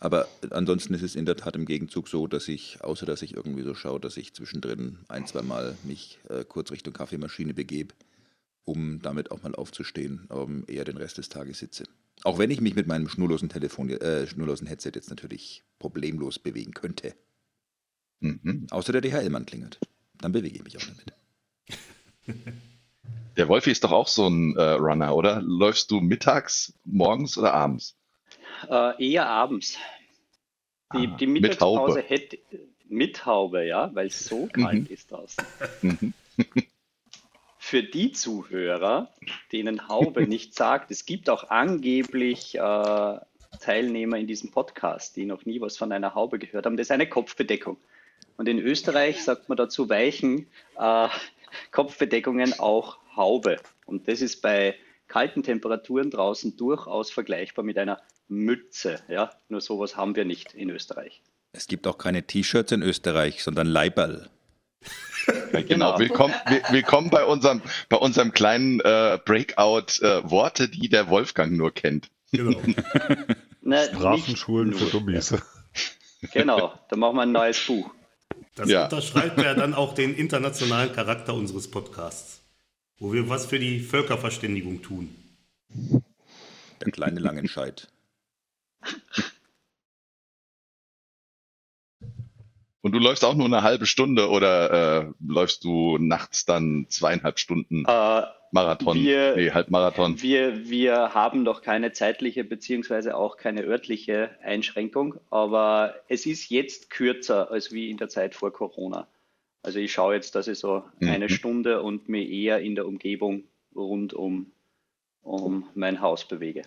Aber 0.00 0.28
ansonsten 0.50 0.92
ist 0.92 1.02
es 1.02 1.16
in 1.16 1.24
der 1.24 1.36
Tat 1.36 1.56
im 1.56 1.64
Gegenzug 1.64 2.08
so, 2.08 2.26
dass 2.26 2.48
ich, 2.48 2.78
außer 2.82 3.06
dass 3.06 3.22
ich 3.22 3.34
irgendwie 3.34 3.62
so 3.62 3.74
schaue, 3.74 4.00
dass 4.00 4.18
ich 4.18 4.34
zwischendrin 4.34 4.98
ein, 5.08 5.26
zwei 5.26 5.40
Mal 5.40 5.78
mich 5.82 6.18
äh, 6.28 6.44
kurz 6.44 6.72
Richtung 6.72 6.92
Kaffeemaschine 6.92 7.54
begebe, 7.54 7.94
um 8.64 9.00
damit 9.00 9.30
auch 9.30 9.42
mal 9.42 9.54
aufzustehen, 9.54 10.28
ähm, 10.30 10.64
eher 10.66 10.84
den 10.84 10.98
Rest 10.98 11.16
des 11.16 11.30
Tages 11.30 11.58
sitze. 11.58 11.84
Auch 12.22 12.38
wenn 12.38 12.50
ich 12.50 12.60
mich 12.60 12.74
mit 12.74 12.86
meinem 12.86 13.08
schnurlosen 13.08 13.48
Telefon, 13.48 13.88
äh, 13.88 14.26
schnurlosen 14.26 14.66
Headset 14.66 14.92
jetzt 14.94 15.08
natürlich 15.10 15.62
problemlos 15.78 16.38
bewegen 16.38 16.72
könnte. 16.72 17.14
Mhm. 18.20 18.66
Außer 18.70 18.92
der 18.92 19.00
DHL-Mann 19.00 19.46
klingelt. 19.46 19.78
Dann 20.18 20.32
bewege 20.32 20.56
ich 20.56 20.64
mich 20.64 20.76
auch 20.76 20.82
damit. 20.82 21.14
Der 23.36 23.48
Wolfi 23.48 23.72
ist 23.72 23.82
doch 23.82 23.90
auch 23.90 24.06
so 24.06 24.28
ein 24.28 24.56
äh, 24.56 24.62
Runner, 24.62 25.14
oder? 25.14 25.42
Läufst 25.42 25.90
du 25.90 26.00
mittags, 26.00 26.72
morgens 26.84 27.36
oder 27.36 27.52
abends? 27.52 27.96
Äh, 28.70 29.10
eher 29.10 29.26
abends. 29.26 29.76
Die, 30.94 31.08
ah, 31.08 31.16
die 31.18 31.26
Mittagspause 31.26 31.96
mit 31.96 32.10
hätte 32.10 32.38
mit 32.88 33.26
Haube, 33.26 33.66
ja, 33.66 33.90
weil 33.94 34.06
es 34.06 34.24
so 34.24 34.46
kalt 34.46 34.88
mhm. 34.88 34.94
ist 34.94 35.10
draußen. 35.10 35.44
Mhm. 35.82 36.14
Für 37.58 37.82
die 37.82 38.12
Zuhörer, 38.12 39.10
denen 39.50 39.88
Haube 39.88 40.26
nicht 40.28 40.54
sagt, 40.54 40.90
es 40.90 41.06
gibt 41.06 41.30
auch 41.30 41.50
angeblich 41.50 42.54
äh, 42.56 43.18
Teilnehmer 43.60 44.18
in 44.18 44.26
diesem 44.26 44.50
Podcast, 44.50 45.16
die 45.16 45.24
noch 45.24 45.44
nie 45.44 45.60
was 45.60 45.76
von 45.76 45.90
einer 45.90 46.14
Haube 46.14 46.38
gehört 46.38 46.66
haben. 46.66 46.76
Das 46.76 46.86
ist 46.86 46.90
eine 46.90 47.08
Kopfbedeckung. 47.08 47.78
Und 48.36 48.48
in 48.48 48.58
Österreich 48.58 49.22
sagt 49.22 49.48
man 49.48 49.56
dazu 49.56 49.88
weichen 49.88 50.46
äh, 50.78 51.08
Kopfbedeckungen 51.70 52.58
auch 52.58 52.98
Haube. 53.16 53.58
Und 53.86 54.08
das 54.08 54.20
ist 54.20 54.42
bei 54.42 54.74
kalten 55.06 55.42
Temperaturen 55.42 56.10
draußen 56.10 56.56
durchaus 56.56 57.10
vergleichbar 57.10 57.64
mit 57.64 57.78
einer 57.78 58.00
Mütze. 58.28 59.00
Ja? 59.08 59.30
Nur 59.48 59.60
sowas 59.60 59.96
haben 59.96 60.16
wir 60.16 60.24
nicht 60.24 60.54
in 60.54 60.70
Österreich. 60.70 61.22
Es 61.52 61.68
gibt 61.68 61.86
auch 61.86 61.98
keine 61.98 62.26
T-Shirts 62.26 62.72
in 62.72 62.82
Österreich, 62.82 63.44
sondern 63.44 63.68
Leiberl. 63.68 64.28
Ja, 65.52 65.62
genau. 65.62 65.98
Willkommen, 65.98 66.34
willkommen 66.70 67.10
bei 67.10 67.24
unserem, 67.24 67.62
bei 67.88 67.96
unserem 67.96 68.32
kleinen 68.32 68.80
äh, 68.80 69.18
Breakout 69.24 70.02
äh, 70.02 70.28
Worte, 70.28 70.68
die 70.68 70.88
der 70.88 71.08
Wolfgang 71.08 71.52
nur 71.52 71.72
kennt. 71.72 72.10
Genau. 72.32 72.60
Na, 73.62 73.84
Sprachenschulen 73.84 74.74
für 74.74 74.86
Dummies. 74.86 75.34
Genau, 76.32 76.74
da 76.88 76.96
machen 76.96 77.16
wir 77.16 77.22
ein 77.22 77.32
neues 77.32 77.64
Buch. 77.66 77.90
Das 78.54 78.68
ja. 78.68 78.84
unterschreibt 78.84 79.40
ja 79.40 79.54
dann 79.54 79.74
auch 79.74 79.94
den 79.94 80.14
internationalen 80.14 80.92
Charakter 80.92 81.34
unseres 81.34 81.70
Podcasts, 81.70 82.40
wo 82.98 83.12
wir 83.12 83.28
was 83.28 83.46
für 83.46 83.58
die 83.58 83.80
Völkerverständigung 83.80 84.82
tun. 84.82 85.14
Der 86.80 86.92
kleine 86.92 87.20
Langenscheid. 87.20 87.88
Und 92.84 92.92
du 92.92 92.98
läufst 92.98 93.24
auch 93.24 93.34
nur 93.34 93.46
eine 93.46 93.62
halbe 93.62 93.86
Stunde 93.86 94.28
oder 94.28 95.06
äh, 95.06 95.12
läufst 95.26 95.64
du 95.64 95.96
nachts 95.96 96.44
dann 96.44 96.84
zweieinhalb 96.90 97.38
Stunden 97.38 97.86
Äh, 97.86 98.22
Marathon? 98.54 98.96
wir- 98.96 99.34
nee, 99.36 99.50
Halbmarathon. 99.50 100.22
Wir, 100.22 100.68
wir 100.70 101.12
haben 101.12 101.44
doch 101.44 101.60
keine 101.60 101.90
zeitliche 101.92 102.44
beziehungsweise 102.44 103.16
auch 103.16 103.36
keine 103.36 103.62
örtliche 103.64 104.30
Einschränkung, 104.42 105.16
aber 105.30 105.96
es 106.08 106.24
ist 106.24 106.48
jetzt 106.50 106.88
kürzer 106.88 107.50
als 107.50 107.72
wie 107.72 107.90
in 107.90 107.96
der 107.96 108.08
Zeit 108.08 108.34
vor 108.36 108.52
Corona. 108.52 109.08
Also 109.62 109.80
ich 109.80 109.92
schaue 109.92 110.14
jetzt, 110.14 110.34
dass 110.36 110.46
ich 110.46 110.58
so 110.58 110.84
Mhm. 111.00 111.08
eine 111.10 111.28
Stunde 111.28 111.82
und 111.82 112.08
mich 112.08 112.30
eher 112.30 112.60
in 112.60 112.76
der 112.76 112.86
Umgebung 112.86 113.42
rund 113.74 114.14
um, 114.14 114.52
um 115.22 115.66
mein 115.74 116.00
Haus 116.00 116.24
bewege. 116.28 116.62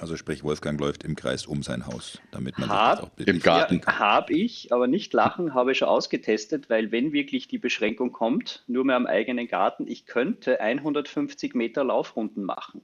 Also 0.00 0.16
sprich, 0.16 0.42
Wolfgang 0.44 0.80
läuft 0.80 1.04
im 1.04 1.14
Kreis 1.14 1.46
um 1.46 1.62
sein 1.62 1.86
Haus, 1.86 2.18
damit 2.30 2.58
man 2.58 2.68
Hab- 2.70 2.96
sich 2.96 3.04
das 3.04 3.10
auch 3.26 3.26
Im 3.34 3.40
Garten. 3.40 3.80
kann. 3.82 3.98
Habe 3.98 4.32
ich, 4.32 4.72
aber 4.72 4.86
nicht 4.86 5.12
lachen, 5.12 5.52
habe 5.52 5.72
ich 5.72 5.78
schon 5.78 5.88
ausgetestet, 5.88 6.70
weil 6.70 6.90
wenn 6.90 7.12
wirklich 7.12 7.48
die 7.48 7.58
Beschränkung 7.58 8.10
kommt, 8.12 8.64
nur 8.66 8.84
mehr 8.84 8.96
am 8.96 9.06
eigenen 9.06 9.46
Garten, 9.46 9.86
ich 9.86 10.06
könnte 10.06 10.58
150 10.60 11.54
Meter 11.54 11.84
Laufrunden 11.84 12.44
machen 12.44 12.80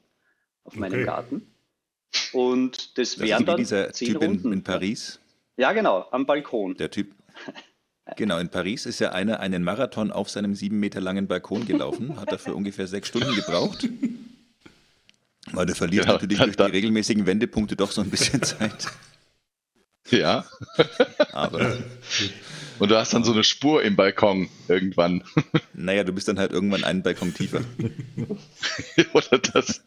auf 0.64 0.76
meinem 0.76 0.94
Okay. 0.94 1.04
Garten. 1.06 1.46
Und 2.32 2.98
das 2.98 3.16
Das 3.16 3.20
wären 3.20 3.30
ist 3.30 3.40
wie 3.40 3.44
dann 3.46 3.56
dieser 3.56 3.92
zehn 3.92 4.08
Typ 4.12 4.22
in, 4.22 4.28
Runden. 4.30 4.52
in 4.52 4.62
Paris. 4.62 5.18
Ja, 5.56 5.72
genau, 5.72 6.06
am 6.10 6.26
Balkon. 6.26 6.76
Der 6.76 6.90
Typ. 6.90 7.12
Genau, 8.16 8.38
in 8.38 8.50
Paris 8.50 8.86
ist 8.86 9.00
ja 9.00 9.12
einer 9.12 9.40
einen 9.40 9.64
Marathon 9.64 10.12
auf 10.12 10.28
seinem 10.30 10.54
sieben 10.54 10.78
Meter 10.78 11.00
langen 11.00 11.26
Balkon 11.26 11.66
gelaufen, 11.66 12.20
hat 12.20 12.30
dafür 12.30 12.54
ungefähr 12.54 12.86
sechs 12.86 13.08
Stunden 13.08 13.34
gebraucht. 13.34 13.88
Weil 15.52 15.66
du 15.66 15.74
verlierst 15.74 16.06
Ja, 16.08 16.14
natürlich 16.14 16.38
da- 16.38 16.44
durch 16.44 16.56
da- 16.56 16.66
die 16.66 16.72
regelmäßigen 16.72 17.26
Wendepunkte 17.26 17.76
doch 17.76 17.90
so 17.92 18.00
ein 18.02 18.10
bisschen 18.10 18.42
Zeit. 18.42 18.86
Ja. 20.10 20.44
Aber 21.32 21.76
Und 22.78 22.90
du 22.90 22.96
hast 22.96 23.14
dann 23.14 23.24
so 23.24 23.32
eine 23.32 23.42
Spur 23.42 23.82
im 23.82 23.96
Balkon 23.96 24.48
irgendwann. 24.68 25.24
naja, 25.72 26.04
du 26.04 26.12
bist 26.12 26.28
dann 26.28 26.38
halt 26.38 26.52
irgendwann 26.52 26.84
einen 26.84 27.02
Balkon 27.02 27.32
tiefer. 27.32 27.62
oder 29.14 29.38
das. 29.38 29.82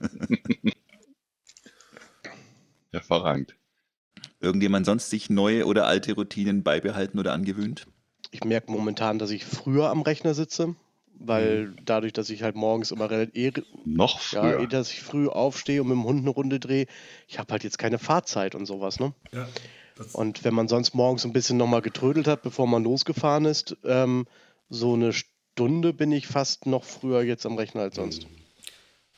Hervorragend. 2.92 3.56
Irgendjemand 4.40 4.86
sonst 4.86 5.10
sich 5.10 5.30
neue 5.30 5.66
oder 5.66 5.86
alte 5.86 6.14
Routinen 6.14 6.64
beibehalten 6.64 7.20
oder 7.20 7.34
angewöhnt? 7.34 7.86
Ich 8.32 8.44
merke 8.44 8.72
momentan, 8.72 9.20
dass 9.20 9.30
ich 9.32 9.46
früher 9.46 9.90
am 9.90 10.02
Rechner 10.02 10.34
sitze, 10.34 10.76
weil 11.20 11.74
dadurch, 11.86 12.14
dass 12.14 12.30
ich 12.30 12.44
halt 12.44 12.56
morgens 12.56 12.92
immer 12.92 13.10
relativ, 13.10 13.64
Noch 13.86 14.20
ja, 14.32 14.42
früher. 14.42 14.60
eh, 14.62 14.68
dass 14.68 14.92
ich 14.92 15.02
früh 15.02 15.28
aufstehe 15.28 15.82
und 15.82 15.90
mit 15.90 15.96
dem 15.98 16.04
Hund 16.04 16.20
eine 16.22 16.30
Runde 16.30 16.60
drehe, 16.60 16.88
ich 17.28 17.40
habe 17.40 17.52
halt 17.52 17.64
jetzt 17.64 17.78
keine 17.78 18.00
Fahrzeit 18.00 18.56
und 18.56 18.66
sowas, 18.66 19.00
ne? 19.00 19.14
Ja, 19.34 19.48
Und 20.14 20.44
wenn 20.44 20.54
man 20.54 20.68
sonst 20.68 20.94
morgens 20.96 21.26
ein 21.26 21.34
bisschen 21.34 21.58
nochmal 21.58 21.82
getrödelt 21.82 22.28
hat, 22.28 22.42
bevor 22.42 22.68
man 22.68 22.84
losgefahren 22.84 23.46
ist, 23.46 23.78
ähm, 23.84 24.26
so 24.70 24.94
eine 24.94 25.14
Stunde 25.14 25.94
bin 25.94 26.12
ich 26.12 26.28
fast 26.28 26.66
noch 26.66 26.84
früher 26.84 27.22
jetzt 27.22 27.46
am 27.46 27.58
Rechner 27.58 27.82
als 27.82 27.96
sonst. 27.96 28.28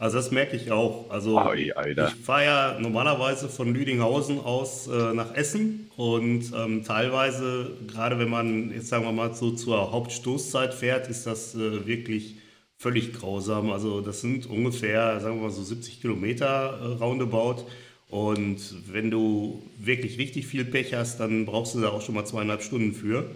Also 0.01 0.17
das 0.17 0.31
merke 0.31 0.55
ich 0.55 0.71
auch. 0.71 1.11
Also 1.11 1.39
Oi, 1.39 1.71
ich 1.85 2.25
fahre 2.25 2.43
ja 2.43 2.79
normalerweise 2.79 3.47
von 3.47 3.71
Lüdinghausen 3.71 4.39
aus 4.39 4.87
äh, 4.87 5.13
nach 5.13 5.35
Essen 5.35 5.91
und 5.95 6.51
ähm, 6.57 6.83
teilweise, 6.83 7.77
gerade 7.85 8.17
wenn 8.17 8.27
man 8.27 8.71
jetzt 8.71 8.87
sagen 8.87 9.05
wir 9.05 9.11
mal 9.11 9.35
so 9.35 9.51
zur 9.51 9.91
Hauptstoßzeit 9.91 10.73
fährt, 10.73 11.07
ist 11.07 11.27
das 11.27 11.53
äh, 11.53 11.85
wirklich 11.85 12.37
völlig 12.79 13.13
grausam. 13.13 13.69
Also 13.69 14.01
das 14.01 14.21
sind 14.21 14.49
ungefähr, 14.49 15.19
sagen 15.19 15.35
wir 15.35 15.43
mal 15.43 15.51
so 15.51 15.61
70 15.61 16.01
Kilometer 16.01 16.79
äh, 16.81 16.85
roundabout. 17.03 17.67
Und 18.09 18.57
wenn 18.91 19.11
du 19.11 19.61
wirklich 19.77 20.17
richtig 20.17 20.47
viel 20.47 20.65
Pech 20.65 20.95
hast, 20.95 21.19
dann 21.19 21.45
brauchst 21.45 21.75
du 21.75 21.79
da 21.79 21.89
auch 21.89 22.01
schon 22.01 22.15
mal 22.15 22.25
zweieinhalb 22.25 22.63
Stunden 22.63 22.93
für. 22.93 23.29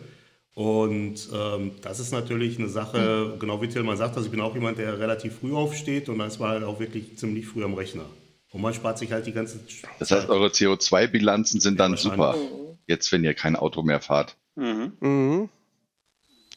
Und 0.55 1.27
ähm, 1.33 1.71
das 1.81 1.99
ist 1.99 2.13
natürlich 2.13 2.57
eine 2.57 2.69
Sache, 2.69 3.35
genau 3.39 3.61
wie 3.61 3.67
Tillmann 3.67 3.97
sagt, 3.97 4.15
also 4.15 4.25
ich 4.25 4.31
bin 4.31 4.39
auch 4.39 4.55
jemand, 4.55 4.77
der 4.77 4.97
relativ 4.99 5.39
früh 5.39 5.53
aufsteht 5.53 6.07
und 6.07 6.17
da 6.17 6.27
ist 6.27 6.39
man 6.39 6.49
halt 6.49 6.63
auch 6.63 6.79
wirklich 6.79 7.17
ziemlich 7.17 7.45
früh 7.45 7.63
am 7.63 7.73
Rechner. 7.73 8.05
Und 8.53 8.61
man 8.61 8.73
spart 8.73 8.97
sich 8.97 9.11
halt 9.11 9.25
die 9.25 9.33
ganze 9.33 9.59
Das 9.99 10.11
heißt, 10.11 10.29
eure 10.29 10.47
CO2-Bilanzen 10.47 11.59
sind 11.59 11.77
dann 11.77 11.97
super. 11.97 12.17
wahrscheinlich. 12.17 12.49
Jetzt, 12.87 13.11
wenn 13.11 13.25
ihr 13.25 13.33
kein 13.33 13.57
Auto 13.57 13.83
mehr 13.83 13.99
fahrt. 13.99 14.37
Mhm. 14.55 14.93
Mhm. 15.01 15.49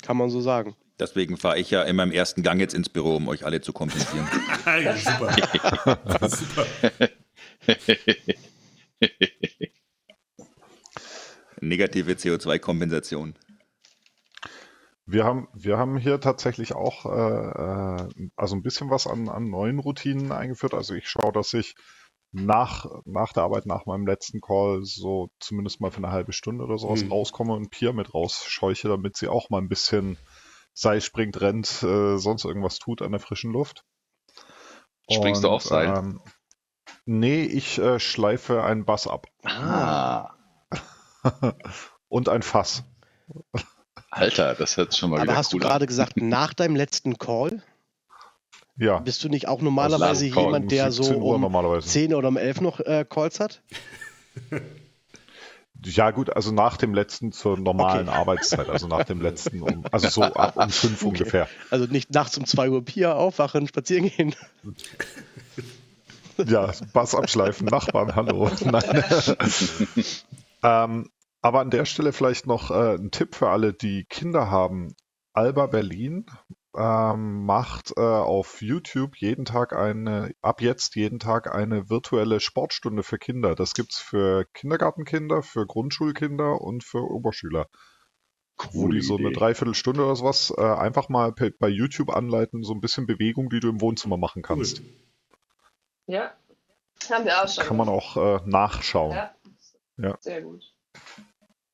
Kann 0.03 0.17
man 0.17 0.31
so 0.31 0.41
sagen. 0.41 0.77
Deswegen 1.01 1.37
fahre 1.37 1.59
ich 1.59 1.73
ja 1.73 1.83
in 1.83 1.97
meinem 1.97 2.13
ersten 2.13 2.45
Gang 2.45 2.61
jetzt 2.61 2.75
ins 2.75 2.89
Büro, 2.89 3.17
um 3.17 3.27
euch 3.27 3.45
alle 3.45 3.61
zu 3.61 3.73
kompensieren. 3.73 4.29
ja, 4.65 4.97
super. 4.97 6.29
super. 6.29 6.67
Negative 11.61 12.13
CO2-Kompensation. 12.13 13.35
Wir 15.11 15.25
haben, 15.25 15.49
wir 15.55 15.79
haben 15.79 15.97
hier 15.97 16.21
tatsächlich 16.21 16.75
auch 16.75 17.07
äh, 17.07 17.09
äh, 17.09 18.31
also 18.37 18.55
ein 18.55 18.63
bisschen 18.63 18.91
was 18.91 19.07
an, 19.07 19.31
an 19.31 19.49
neuen 19.49 19.79
Routinen 19.79 20.33
eingeführt. 20.33 20.75
Also 20.75 20.93
ich 20.93 21.09
schaue, 21.09 21.33
dass 21.33 21.55
ich 21.55 21.75
nach, 22.31 22.85
nach 23.07 23.33
der 23.33 23.45
Arbeit, 23.45 23.65
nach 23.65 23.87
meinem 23.87 24.07
letzten 24.07 24.43
Call, 24.43 24.81
so 24.83 25.31
zumindest 25.41 25.81
mal 25.81 25.91
für 25.91 25.97
eine 25.97 26.13
halbe 26.13 26.35
Stunde 26.35 26.63
oder 26.63 26.77
sowas 26.77 27.03
Mhm. 27.05 27.11
rauskomme 27.11 27.55
und 27.55 27.71
Pia 27.71 27.95
mit 27.95 28.13
rausscheuche, 28.13 28.89
damit 28.89 29.17
sie 29.17 29.29
auch 29.29 29.49
mal 29.49 29.63
ein 29.63 29.71
bisschen 29.71 30.19
Seil 30.75 31.01
springt, 31.01 31.41
rennt, 31.41 31.83
äh, 31.83 32.19
sonst 32.19 32.45
irgendwas 32.45 32.79
tut 32.79 33.01
an 33.01 33.13
der 33.13 33.21
frischen 33.21 33.51
Luft. 33.51 33.87
Springst 35.11 35.43
du 35.43 35.49
auch 35.49 35.63
Seil? 35.63 35.87
Ähm, 35.87 36.21
nee, 37.07 37.45
ich 37.45 37.79
äh, 37.79 37.99
schleife 37.99 38.63
einen 38.63 38.85
Bass 38.85 39.07
ab. 39.07 39.27
Ah. 39.43 40.35
und 42.09 42.29
ein 42.29 42.43
Fass. 42.43 42.85
Alter, 44.11 44.55
das 44.55 44.77
hört 44.77 44.97
schon 44.97 45.11
mal 45.11 45.17
Aber 45.17 45.25
wieder 45.25 45.37
hast 45.37 45.53
du 45.53 45.57
cool 45.57 45.63
an. 45.65 45.69
gerade 45.69 45.87
gesagt, 45.87 46.17
nach 46.17 46.55
deinem 46.55 46.77
letzten 46.77 47.19
Call, 47.19 47.63
Ja. 48.77 48.99
bist 49.01 49.23
du 49.25 49.29
nicht 49.29 49.49
auch 49.49 49.61
normalerweise 49.61 50.27
jemand, 50.27 50.71
der 50.71 50.91
so 50.93 51.03
17 51.03 51.23
Uhr 51.23 51.35
um 51.35 51.41
normalerweise. 51.43 51.89
10 51.89 52.15
oder 52.15 52.29
um 52.29 52.37
11 52.37 52.61
noch 52.61 52.81
äh, 52.81 53.05
Calls 53.09 53.41
hat? 53.41 53.63
Ja, 55.85 56.11
gut, 56.11 56.35
also 56.35 56.51
nach 56.51 56.77
dem 56.77 56.93
letzten 56.93 57.31
zur 57.31 57.57
normalen 57.57 58.09
Arbeitszeit, 58.09 58.69
also 58.69 58.89
nach 58.89 59.05
dem 59.05 59.21
letzten, 59.21 59.63
um, 59.63 59.85
also 59.93 60.09
so 60.09 60.23
ab 60.25 60.57
um 60.57 60.71
fünf 60.71 61.03
ungefähr. 61.05 61.49
Also 61.71 61.85
nicht 61.87 62.11
nachts 62.13 62.37
um 62.37 62.45
2 62.47 62.69
Uhr 62.71 62.85
Pia 62.85 63.13
aufwachen, 63.15 63.69
spazieren 63.69 64.11
gehen. 64.11 64.35
Ja, 66.37 66.73
Bass 66.93 67.15
abschleifen, 67.15 67.67
Nachbarn, 67.69 68.17
hallo. 68.17 68.51
Nein. 68.65 69.05
ähm, 70.65 71.11
aber 71.49 71.61
an 71.61 71.71
der 71.71 71.85
Stelle 71.87 72.13
vielleicht 72.13 72.47
noch 72.47 72.71
äh, 72.71 72.95
ein 72.97 73.11
Tipp 73.11 73.35
für 73.35 73.49
alle, 73.49 73.73
die 73.73 74.05
Kinder 74.05 74.51
haben. 74.51 74.95
Alba 75.33 75.67
Berlin 75.67 76.27
ähm, 76.77 77.45
macht 77.45 77.93
äh, 77.97 78.01
auf 78.01 78.61
YouTube 78.61 79.17
jeden 79.17 79.45
Tag 79.45 79.73
eine, 79.75 80.33
ab 80.43 80.61
jetzt 80.61 80.95
jeden 80.95 81.19
Tag 81.19 81.53
eine 81.55 81.89
virtuelle 81.91 82.41
Sportstunde 82.41 83.03
für 83.03 83.19
Kinder. 83.19 83.55
Das 83.55 83.75
gibt's 83.75 83.99
für 83.99 84.45
Kindergartenkinder, 84.53 85.43
für 85.43 85.67
Grundschulkinder 85.67 86.61
und 86.61 86.85
für 86.85 87.03
Oberschüler. 87.03 87.67
wo 88.57 88.83
Coole 88.83 88.97
die 88.97 89.01
so 89.03 89.17
eine 89.17 89.29
Idee. 89.29 89.39
Dreiviertelstunde 89.39 90.05
oder 90.05 90.17
sowas 90.17 90.53
äh, 90.57 90.61
einfach 90.63 91.09
mal 91.09 91.33
pe- 91.33 91.55
bei 91.59 91.69
YouTube 91.69 92.11
anleiten, 92.11 92.63
so 92.63 92.75
ein 92.75 92.81
bisschen 92.81 93.07
Bewegung, 93.07 93.49
die 93.51 93.61
du 93.61 93.69
im 93.69 93.81
Wohnzimmer 93.81 94.17
machen 94.17 94.43
kannst. 94.43 94.83
Ja, 96.07 96.33
haben 97.11 97.25
wir 97.25 97.43
auch 97.43 97.49
schon. 97.49 97.65
Kann 97.65 97.77
man 97.77 97.89
auch 97.89 98.17
äh, 98.17 98.41
nachschauen. 98.45 99.13
Ja. 99.17 99.35
Ja. 99.97 100.17
Sehr 100.21 100.43
gut. 100.43 100.65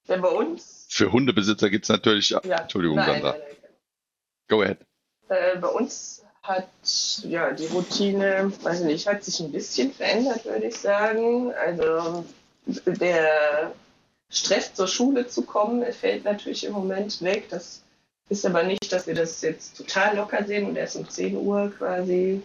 Denn 0.08 0.20
bei 0.20 0.28
uns, 0.28 0.86
Für 0.90 1.12
Hundebesitzer 1.12 1.70
gibt 1.70 1.84
es 1.84 1.88
natürlich. 1.88 2.30
ja, 2.30 2.40
Entschuldigung, 2.40 2.96
nein, 2.96 3.06
Sandra. 3.06 3.30
nein, 3.32 3.40
nein. 3.40 3.70
Go 4.48 4.62
ahead. 4.62 4.78
Äh, 5.28 5.56
bei 5.58 5.68
uns 5.68 6.22
hat 6.42 6.68
ja 7.22 7.52
die 7.52 7.66
Routine, 7.66 8.52
weiß 8.62 8.80
ich 8.80 8.86
nicht, 8.86 9.06
hat 9.06 9.24
sich 9.24 9.40
ein 9.40 9.50
bisschen 9.50 9.92
verändert, 9.92 10.44
würde 10.44 10.66
ich 10.66 10.76
sagen. 10.76 11.52
Also 11.54 12.24
der 12.66 13.72
Stress 14.28 14.74
zur 14.74 14.86
Schule 14.86 15.26
zu 15.26 15.42
kommen, 15.42 15.90
fällt 15.92 16.24
natürlich 16.24 16.64
im 16.64 16.72
Moment 16.74 17.22
weg. 17.22 17.48
Das 17.48 17.82
ist 18.28 18.44
aber 18.44 18.62
nicht, 18.62 18.92
dass 18.92 19.06
wir 19.06 19.14
das 19.14 19.40
jetzt 19.40 19.76
total 19.76 20.16
locker 20.16 20.44
sehen 20.44 20.66
und 20.66 20.76
erst 20.76 20.96
um 20.96 21.08
10 21.08 21.36
Uhr 21.36 21.72
quasi 21.78 22.42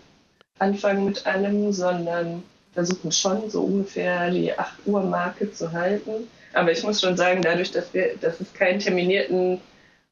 anfangen 0.60 1.06
mit 1.06 1.26
allem, 1.26 1.74
sondern 1.74 2.44
versuchen 2.74 3.12
schon 3.12 3.50
so 3.50 3.64
ungefähr 3.64 4.30
die 4.30 4.58
8 4.58 4.86
Uhr 4.86 5.04
Marke 5.04 5.52
zu 5.52 5.72
halten. 5.74 6.30
Aber 6.54 6.72
ich 6.72 6.84
muss 6.84 7.02
schon 7.02 7.16
sagen, 7.16 7.42
dadurch, 7.42 7.72
dass, 7.72 7.94
wir, 7.94 8.16
dass 8.18 8.40
es 8.40 8.54
keinen 8.54 8.80
terminierten 8.80 9.62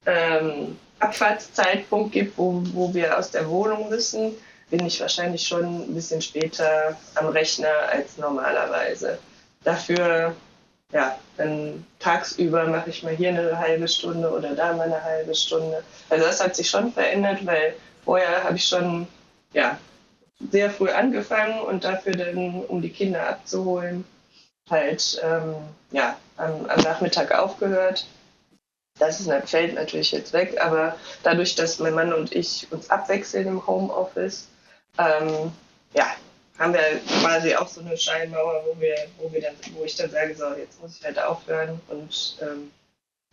ähm, 0.05 0.77
Abfahrtszeitpunkt 0.99 2.11
gibt, 2.11 2.37
wo, 2.37 2.61
wo 2.73 2.93
wir 2.93 3.17
aus 3.17 3.31
der 3.31 3.49
Wohnung 3.49 3.89
müssen, 3.89 4.33
bin 4.69 4.85
ich 4.85 4.99
wahrscheinlich 4.99 5.47
schon 5.47 5.83
ein 5.83 5.93
bisschen 5.93 6.21
später 6.21 6.97
am 7.15 7.27
Rechner 7.27 7.89
als 7.91 8.17
normalerweise. 8.17 9.17
Dafür, 9.63 10.35
ja, 10.91 11.17
dann 11.37 11.85
tagsüber 11.99 12.65
mache 12.65 12.89
ich 12.89 13.03
mal 13.03 13.15
hier 13.15 13.29
eine 13.29 13.57
halbe 13.57 13.87
Stunde 13.87 14.29
oder 14.29 14.55
da 14.55 14.73
mal 14.73 14.83
eine 14.83 15.03
halbe 15.03 15.33
Stunde. 15.35 15.83
Also 16.09 16.25
das 16.25 16.43
hat 16.43 16.55
sich 16.55 16.69
schon 16.69 16.91
verändert, 16.91 17.45
weil 17.45 17.75
vorher 18.03 18.43
habe 18.43 18.57
ich 18.57 18.65
schon, 18.65 19.07
ja, 19.53 19.77
sehr 20.51 20.69
früh 20.69 20.89
angefangen 20.89 21.59
und 21.61 21.83
dafür 21.83 22.13
dann, 22.13 22.61
um 22.65 22.81
die 22.81 22.91
Kinder 22.91 23.27
abzuholen, 23.27 24.05
halt 24.69 25.21
ähm, 25.23 25.55
ja, 25.91 26.17
am, 26.37 26.65
am, 26.65 26.79
Nachmittag 26.81 27.31
aufgehört. 27.31 28.05
Das 28.99 29.19
ist, 29.19 29.31
fällt 29.49 29.75
natürlich 29.75 30.11
jetzt 30.11 30.33
weg, 30.33 30.59
aber 30.59 30.95
dadurch, 31.23 31.55
dass 31.55 31.79
mein 31.79 31.93
Mann 31.93 32.13
und 32.13 32.33
ich 32.33 32.67
uns 32.71 32.89
abwechseln 32.89 33.47
im 33.47 33.67
Homeoffice, 33.67 34.47
ähm, 34.97 35.51
ja, 35.93 36.07
haben 36.57 36.73
wir 36.73 36.99
quasi 37.21 37.55
auch 37.55 37.67
so 37.67 37.81
eine 37.81 37.95
Scheinmauer, 37.95 38.63
wo 38.65 38.79
wir, 38.81 38.95
wo 39.19 39.31
wir 39.31 39.41
dann, 39.41 39.53
wo 39.75 39.83
ich 39.83 39.95
dann 39.95 40.09
sage, 40.09 40.35
so, 40.35 40.45
jetzt 40.55 40.81
muss 40.81 40.97
ich 40.97 41.05
halt 41.05 41.19
aufhören 41.19 41.79
und 41.89 42.37
ähm, 42.41 42.71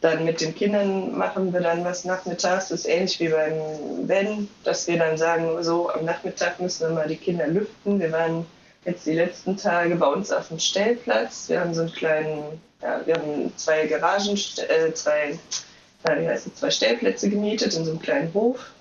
dann 0.00 0.24
mit 0.24 0.42
den 0.42 0.54
Kindern 0.54 1.16
machen 1.16 1.52
wir 1.52 1.60
dann 1.60 1.84
was 1.84 2.04
nachmittags. 2.04 2.68
Das 2.68 2.80
ist 2.80 2.86
ähnlich 2.86 3.18
wie 3.20 3.28
beim 3.28 4.06
Ben, 4.06 4.50
dass 4.62 4.86
wir 4.86 4.98
dann 4.98 5.16
sagen, 5.16 5.62
so 5.62 5.90
am 5.90 6.04
Nachmittag 6.04 6.60
müssen 6.60 6.88
wir 6.88 6.94
mal 6.94 7.08
die 7.08 7.16
Kinder 7.16 7.46
lüften. 7.46 7.98
Wir 7.98 8.12
waren 8.12 8.44
jetzt 8.84 9.06
die 9.06 9.12
letzten 9.12 9.56
Tage 9.56 9.96
bei 9.96 10.06
uns 10.06 10.30
auf 10.30 10.48
dem 10.48 10.58
Stellplatz. 10.58 11.48
Wir 11.48 11.60
haben 11.60 11.74
so 11.74 11.82
einen 11.82 11.92
kleinen, 11.92 12.60
ja, 12.82 13.00
wir 13.04 13.14
haben 13.14 13.52
zwei 13.56 13.86
Garagen, 13.86 14.38
äh, 14.68 14.92
zwei, 14.92 15.38
äh, 16.04 16.20
wie 16.20 16.28
heißt 16.28 16.46
es, 16.46 16.54
zwei 16.56 16.70
Stellplätze 16.70 17.30
gemietet 17.30 17.74
in 17.74 17.84
so 17.84 17.92
einem 17.92 18.00
kleinen 18.00 18.32
Hof. 18.34 18.72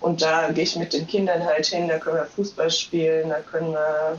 Und 0.00 0.20
da 0.20 0.50
gehe 0.50 0.64
ich 0.64 0.76
mit 0.76 0.92
den 0.92 1.06
Kindern 1.06 1.44
halt 1.44 1.66
hin, 1.66 1.88
da 1.88 1.98
können 1.98 2.16
wir 2.16 2.26
Fußball 2.26 2.70
spielen, 2.70 3.30
da 3.30 3.40
können 3.40 3.72
wir 3.72 4.18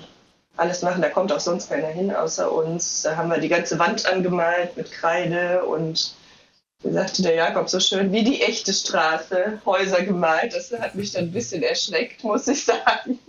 alles 0.58 0.82
machen. 0.82 1.02
Da 1.02 1.10
kommt 1.10 1.32
auch 1.32 1.40
sonst 1.40 1.70
keiner 1.70 1.88
hin 1.88 2.14
außer 2.14 2.52
uns. 2.52 3.04
Da 3.04 3.16
haben 3.16 3.30
wir 3.30 3.38
die 3.38 3.48
ganze 3.48 3.78
Wand 3.78 4.06
angemalt 4.06 4.76
mit 4.76 4.92
Kreide 4.92 5.64
und 5.66 6.16
wie 6.84 6.92
sagte 6.92 7.22
der 7.22 7.36
Jakob 7.36 7.70
so 7.70 7.80
schön, 7.80 8.12
wie 8.12 8.24
die 8.24 8.42
echte 8.42 8.74
Straße, 8.74 9.62
Häuser 9.66 10.04
gemalt. 10.04 10.54
Das 10.54 10.72
hat 10.72 10.96
mich 10.96 11.12
dann 11.12 11.26
ein 11.26 11.32
bisschen 11.32 11.64
erschreckt, 11.64 12.24
muss 12.24 12.48
ich 12.48 12.66
sagen. 12.66 13.20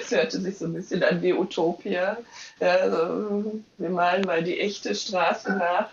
Es 0.00 0.10
hörte 0.10 0.40
sich 0.40 0.58
so 0.58 0.66
ein 0.66 0.74
bisschen 0.74 1.02
an 1.02 1.22
wie 1.22 1.32
Utopia. 1.32 2.16
Ja, 2.60 2.74
also, 2.76 3.62
wir 3.78 3.90
malen 3.90 4.24
mal 4.24 4.42
die 4.42 4.60
echte 4.60 4.94
Straße 4.94 5.52
nach, 5.52 5.90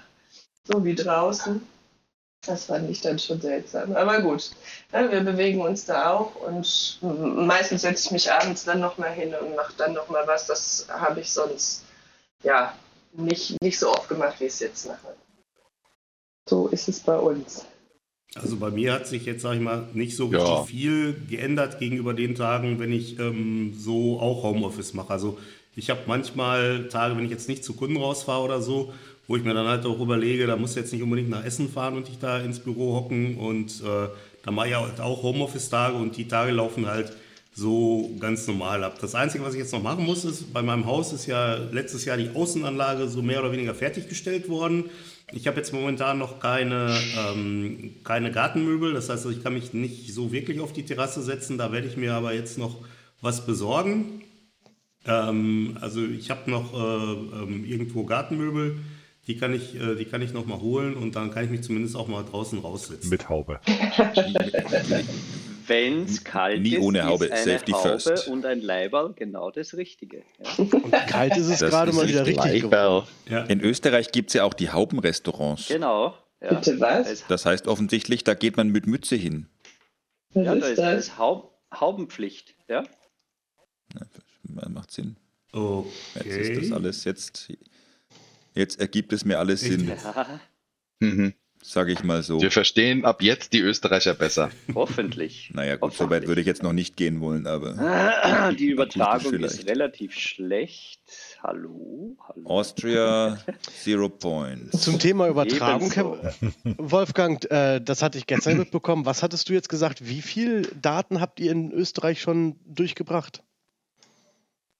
so 0.63 0.84
wie 0.86 0.96
draußen. 0.96 1.67
Das 2.46 2.65
fand 2.65 2.89
ich 2.89 3.01
dann 3.01 3.19
schon 3.19 3.41
seltsam. 3.41 3.96
Aber 3.96 4.22
gut, 4.22 4.51
ja, 4.93 5.12
wir 5.12 5.22
bewegen 5.22 5.62
uns 5.62 5.86
da 5.86 6.13
auch 6.13 6.36
und 6.36 7.00
meistens 7.01 7.81
setze 7.81 8.05
ich 8.05 8.12
mich 8.12 8.31
abends 8.31 8.63
dann 8.63 8.79
nochmal 8.79 9.12
hin 9.12 9.36
und 9.36 9.55
mache 9.55 9.74
dann 9.77 9.93
nochmal 9.93 10.25
was. 10.25 10.48
Das 10.48 10.88
habe 10.89 11.19
ich 11.19 11.31
sonst 11.31 11.84
ja 12.43 12.74
nicht, 13.12 13.62
nicht 13.62 13.77
so 13.77 13.91
oft 13.91 14.08
gemacht, 14.08 14.39
wie 14.39 14.46
ich 14.46 14.53
es 14.53 14.60
jetzt 14.60 14.88
mache. 14.88 15.15
So 16.48 16.67
ist 16.69 16.88
es 16.88 17.01
bei 17.01 17.17
uns. 17.17 17.65
Also 18.36 18.57
bei 18.57 18.69
mir 18.69 18.93
hat 18.93 19.07
sich 19.07 19.25
jetzt, 19.25 19.41
sage 19.41 19.57
ich 19.57 19.62
mal, 19.62 19.88
nicht 19.93 20.15
so 20.15 20.27
richtig 20.27 20.48
ja. 20.48 20.63
viel 20.63 21.15
geändert 21.29 21.79
gegenüber 21.79 22.13
den 22.13 22.36
Tagen, 22.36 22.79
wenn 22.79 22.91
ich 22.91 23.19
ähm, 23.19 23.74
so 23.75 24.19
auch 24.19 24.43
Homeoffice 24.43 24.93
mache. 24.93 25.12
Also 25.12 25.39
ich 25.75 25.89
habe 25.89 26.01
manchmal 26.05 26.88
Tage, 26.89 27.17
wenn 27.17 27.25
ich 27.25 27.31
jetzt 27.31 27.50
nicht 27.50 27.63
zu 27.63 27.74
Kunden 27.74 27.98
rausfahre 27.98 28.43
oder 28.43 28.62
so, 28.62 28.93
wo 29.27 29.36
ich 29.36 29.43
mir 29.43 29.53
dann 29.53 29.67
halt 29.67 29.86
auch 29.86 30.00
überlege, 30.00 30.45
da 30.45 30.57
muss 30.57 30.75
jetzt 30.75 30.93
nicht 30.93 31.01
unbedingt 31.01 31.29
nach 31.29 31.43
Essen 31.43 31.69
fahren 31.69 31.95
und 31.95 32.07
ich 32.09 32.19
da 32.19 32.39
ins 32.39 32.59
Büro 32.59 32.95
hocken 32.95 33.38
und 33.38 33.81
äh, 33.81 34.09
da 34.43 34.51
mache 34.51 34.69
ich 34.69 34.75
halt 34.75 35.00
auch 35.00 35.24
Homeoffice-Tage 35.24 35.95
und 35.95 36.17
die 36.17 36.27
Tage 36.27 36.51
laufen 36.51 36.88
halt 36.88 37.13
so 37.53 38.12
ganz 38.19 38.48
normal 38.48 38.83
ab. 38.83 38.98
Das 39.01 39.15
Einzige, 39.15 39.43
was 39.43 39.53
ich 39.53 39.59
jetzt 39.59 39.74
noch 39.74 39.83
machen 39.83 40.05
muss, 40.05 40.24
ist, 40.24 40.53
bei 40.53 40.62
meinem 40.62 40.86
Haus 40.86 41.13
ist 41.13 41.25
ja 41.25 41.55
letztes 41.55 42.05
Jahr 42.05 42.17
die 42.17 42.29
Außenanlage 42.33 43.07
so 43.07 43.21
mehr 43.21 43.39
oder 43.41 43.51
weniger 43.51 43.75
fertiggestellt 43.75 44.50
worden. 44.50 44.86
Ich 45.31 45.48
habe 45.48 45.57
jetzt 45.57 45.74
momentan 45.74 46.17
noch 46.17 46.39
keine, 46.39 46.98
ähm, 47.17 47.95
keine 48.03 48.31
Gartenmöbel, 48.31 48.93
das 48.93 49.09
heißt, 49.09 49.25
ich 49.27 49.43
kann 49.43 49.53
mich 49.53 49.74
nicht 49.74 50.13
so 50.13 50.31
wirklich 50.31 50.59
auf 50.59 50.74
die 50.74 50.86
Terrasse 50.86 51.21
setzen. 51.21 51.57
Da 51.57 51.71
werde 51.71 51.88
ich 51.88 51.98
mir 51.98 52.13
aber 52.13 52.33
jetzt 52.33 52.57
noch 52.57 52.77
was 53.21 53.45
besorgen. 53.45 54.24
Ähm, 55.05 55.77
also 55.81 56.03
ich 56.03 56.29
habe 56.29 56.50
noch 56.50 56.74
äh, 56.74 57.13
ähm, 57.43 57.65
irgendwo 57.65 58.05
Gartenmöbel, 58.05 58.79
die 59.27 59.38
kann 59.38 59.53
ich, 59.53 59.75
äh, 59.75 59.96
die 59.96 60.05
kann 60.05 60.22
ich 60.22 60.33
noch 60.33 60.46
mal 60.46 60.59
holen 60.59 60.96
und 60.96 61.15
dann 61.15 61.31
kann 61.31 61.46
ich 61.46 61.51
mich 61.51 61.61
zumindest 61.61 61.96
auch 61.96 62.07
mal 62.07 62.24
draußen 62.24 62.59
raussetzen. 62.59 63.09
Mit 63.09 63.29
Haube. 63.29 63.59
Wenn 65.70 66.03
es 66.03 66.24
kalt 66.24 66.62
Nie 66.62 66.75
ist, 66.75 66.82
ohne 66.84 67.05
Haube. 67.05 67.25
ist 67.25 67.32
eine 67.32 67.44
Safety 67.53 67.72
Haube 67.72 68.00
first. 68.00 68.27
und 68.27 68.46
ein 68.46 68.60
Leiberl 68.62 69.14
genau 69.14 69.51
das 69.51 69.75
Richtige. 69.77 70.24
Ja. 70.44 70.55
Und 70.58 70.92
kalt 71.08 71.38
ist 71.38 71.48
es 71.48 71.60
Das 71.60 71.70
gerade 71.70 71.92
ist 71.92 71.96
mal 71.98 72.08
wieder 72.08 72.25
richtig. 72.25 72.64
geworden. 72.64 73.08
Ja. 73.29 73.44
In 73.46 73.62
Österreich 73.62 74.12
gibt 74.12 74.29
es 74.32 74.34
ja 74.34 74.44
auch 74.44 74.53
die 74.53 74.70
Haubenrestaurants. 74.72 75.68
Genau. 75.68 76.16
Ja. 76.42 76.53
Bitte 76.55 76.79
was? 76.79 77.10
Es- 77.10 77.27
Das 77.27 77.46
heißt 77.46 77.68
offensichtlich, 77.68 78.24
da 78.24 78.34
geht 78.34 78.58
man 78.58 78.70
mit 78.70 78.88
Mütze 78.88 79.16
hin. 79.16 79.48
Was 80.34 80.46
Ja, 80.46 80.55
da 80.55 80.68
ist 80.68 80.77
da 80.79 80.92
das? 80.94 81.05
ist 81.08 81.18
Haub, 81.18 81.58
Haubenpflicht. 81.74 82.55
Ja? 82.68 82.84
Macht 84.44 84.92
Sinn. 84.92 85.16
Okay. 85.51 85.90
Jetzt 86.16 86.38
ist 86.38 86.62
das 86.64 86.72
alles 86.72 87.03
jetzt. 87.03 87.51
Jetzt 88.55 88.79
ergibt 88.79 89.14
es 89.14 89.25
mir 89.25 89.38
alles 89.40 89.62
Sinn, 89.62 89.88
ja, 89.88 90.40
Mhm. 91.00 91.34
Sage 91.61 91.91
ich 91.91 92.03
mal 92.03 92.24
so. 92.24 92.41
Wir 92.41 92.51
verstehen 92.51 93.05
ab 93.05 93.22
jetzt 93.22 93.53
die 93.53 93.59
Österreicher 93.59 94.13
besser. 94.13 94.50
hoffentlich. 94.75 95.51
Naja, 95.53 95.75
gut, 95.75 95.93
so 95.93 96.09
weit 96.09 96.27
würde 96.27 96.41
ich 96.41 96.48
jetzt 96.48 96.63
noch 96.63 96.74
nicht 96.74 96.95
gehen 96.98 97.22
wollen, 97.22 97.48
aber 97.48 98.53
Die 98.57 98.67
Übertragung 98.67 99.33
ist 99.33 99.67
relativ 99.67 100.13
schlecht. 100.13 101.01
Hallo? 101.41 102.17
Hallo? 102.27 102.50
Austria 102.50 103.37
Zero 103.83 104.09
Points. 104.09 104.81
Zum 104.81 105.00
Thema 105.00 105.27
Übertragung, 105.27 105.91
Wolfgang, 106.77 107.50
äh, 107.51 107.79
das 107.79 108.01
hatte 108.01 108.17
ich 108.17 108.27
gestern 108.27 108.57
mitbekommen. 108.59 109.05
Was 109.05 109.24
hattest 109.24 109.50
du 109.50 109.53
jetzt 109.53 109.69
gesagt? 109.69 110.07
Wie 110.07 110.22
viel 110.22 110.63
Daten 110.81 111.22
habt 111.22 111.39
ihr 111.39 111.51
in 111.51 111.72
Österreich 111.72 112.22
schon 112.22 112.55
durchgebracht? 112.65 113.43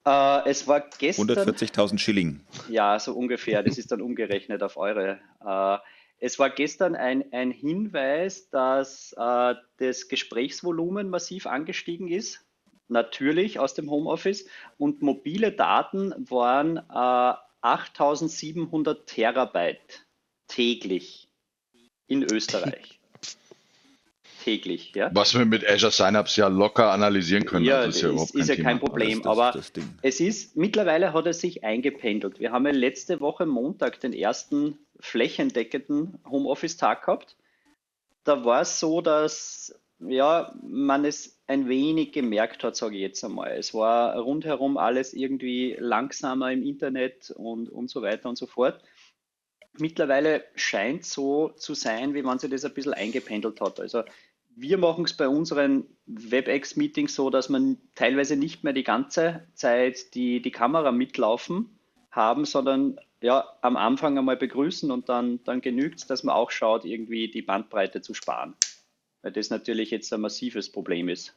Äh, 0.06 0.50
es 0.50 0.68
war 0.68 0.84
gestern. 0.98 1.30
140.000 1.30 1.98
Schilling. 1.98 2.42
Ja, 2.70 3.00
so 3.00 3.14
ungefähr. 3.14 3.64
Das 3.64 3.78
ist 3.78 3.92
dann 3.92 4.02
umgerechnet 4.02 4.64
auf 4.64 4.78
eure. 4.78 5.20
Äh, 5.46 5.78
es 6.20 6.38
war 6.40 6.50
gestern 6.50 6.96
ein, 6.96 7.32
ein 7.32 7.52
Hinweis, 7.52 8.50
dass 8.50 9.14
äh, 9.18 9.56
das 9.78 10.08
Gesprächsvolumen 10.08 11.10
massiv 11.10 11.48
angestiegen 11.48 12.08
ist. 12.10 12.46
Natürlich 12.90 13.60
aus 13.60 13.74
dem 13.74 13.90
Homeoffice. 13.90 14.48
Und 14.78 15.02
mobile 15.02 15.52
Daten 15.52 16.14
waren 16.30 16.78
äh, 16.78 17.34
8700 17.62 19.06
Terabyte 19.08 20.06
täglich 20.48 21.28
in 22.08 22.24
Österreich. 22.24 23.00
täglich, 24.44 24.94
ja. 24.96 25.12
Was 25.14 25.38
wir 25.38 25.46
mit 25.46 25.68
Azure 25.68 25.92
Synapse 25.92 26.42
ja 26.42 26.48
locker 26.48 26.92
analysieren 26.92 27.46
können. 27.46 27.66
Ja, 27.66 27.80
also 27.80 27.90
ist 27.90 28.02
ja 28.02 28.10
überhaupt 28.10 28.32
ist, 28.36 28.50
ist 28.50 28.58
ja 28.58 28.64
kein. 28.64 28.80
Problem, 28.80 29.22
Das- 29.22 29.38
das- 29.38 29.38
aber 29.38 29.52
das 29.52 29.72
es 30.02 30.20
ist, 30.20 30.56
mittlerweile 30.58 31.14
hat 31.14 31.28
es 31.28 31.40
sich 31.42 31.64
eingependelt. 31.64 32.40
Wir 32.40 32.52
haben 32.52 32.66
ja 32.66 32.72
letzte 32.72 33.20
Woche 33.20 33.46
Montag 33.46 34.00
den 34.00 34.14
ersten 34.14 34.80
flächendeckenden 35.00 36.20
Homeoffice-Tag 36.30 37.06
gehabt. 37.06 37.38
Da 38.24 38.44
war 38.46 38.62
es 38.62 38.80
so, 38.80 39.02
dass 39.02 39.74
ja, 40.00 40.54
man 40.62 41.04
es 41.04 41.42
ein 41.48 41.68
wenig 41.68 42.12
gemerkt 42.14 42.64
hat, 42.64 42.76
sage 42.76 42.96
ich 42.96 43.02
jetzt 43.02 43.24
einmal. 43.24 43.52
Es 43.52 43.74
war 43.74 44.18
rundherum 44.18 44.78
alles 44.78 45.14
irgendwie 45.14 45.76
langsamer 45.78 46.52
im 46.52 46.64
Internet 46.64 47.32
und, 47.32 47.70
und 47.70 47.90
so 47.90 48.02
weiter 48.02 48.30
und 48.30 48.38
so 48.38 48.46
fort. 48.46 48.82
Mittlerweile 49.78 50.46
scheint 50.56 51.06
so 51.06 51.50
zu 51.50 51.74
sein, 51.74 52.14
wie 52.14 52.22
man 52.22 52.40
sich 52.40 52.50
das 52.50 52.66
ein 52.66 52.74
bisschen 52.74 52.94
eingependelt 52.94 53.62
hat. 53.62 53.80
Also 53.80 54.04
wir 54.56 54.78
machen 54.78 55.06
es 55.06 55.14
bei 55.16 55.28
unseren 55.28 55.86
WebEx-Meetings 56.06 57.16
so, 57.16 57.30
dass 57.30 57.50
man 57.50 57.78
teilweise 57.96 58.36
nicht 58.36 58.64
mehr 58.64 58.74
die 58.74 58.84
ganze 58.84 59.48
Zeit 59.54 60.14
die, 60.16 60.42
die 60.42 60.52
Kamera 60.52 60.92
mitlaufen 60.92 61.80
haben, 62.12 62.46
sondern 62.46 63.00
ja, 63.22 63.46
am 63.62 63.76
Anfang 63.78 64.18
einmal 64.18 64.38
begrüßen 64.38 64.92
und 64.92 65.10
dann, 65.10 65.40
dann 65.44 65.62
genügt 65.62 66.00
es, 66.00 66.08
dass 66.08 66.24
man 66.24 66.36
auch 66.36 66.52
schaut, 66.52 66.86
irgendwie 66.86 67.30
die 67.30 67.42
Bandbreite 67.42 68.02
zu 68.02 68.14
sparen. 68.14 68.54
Weil 69.22 69.32
das 69.34 69.50
natürlich 69.50 69.92
jetzt 69.92 70.14
ein 70.14 70.22
massives 70.22 70.72
Problem 70.72 71.10
ist. 71.10 71.34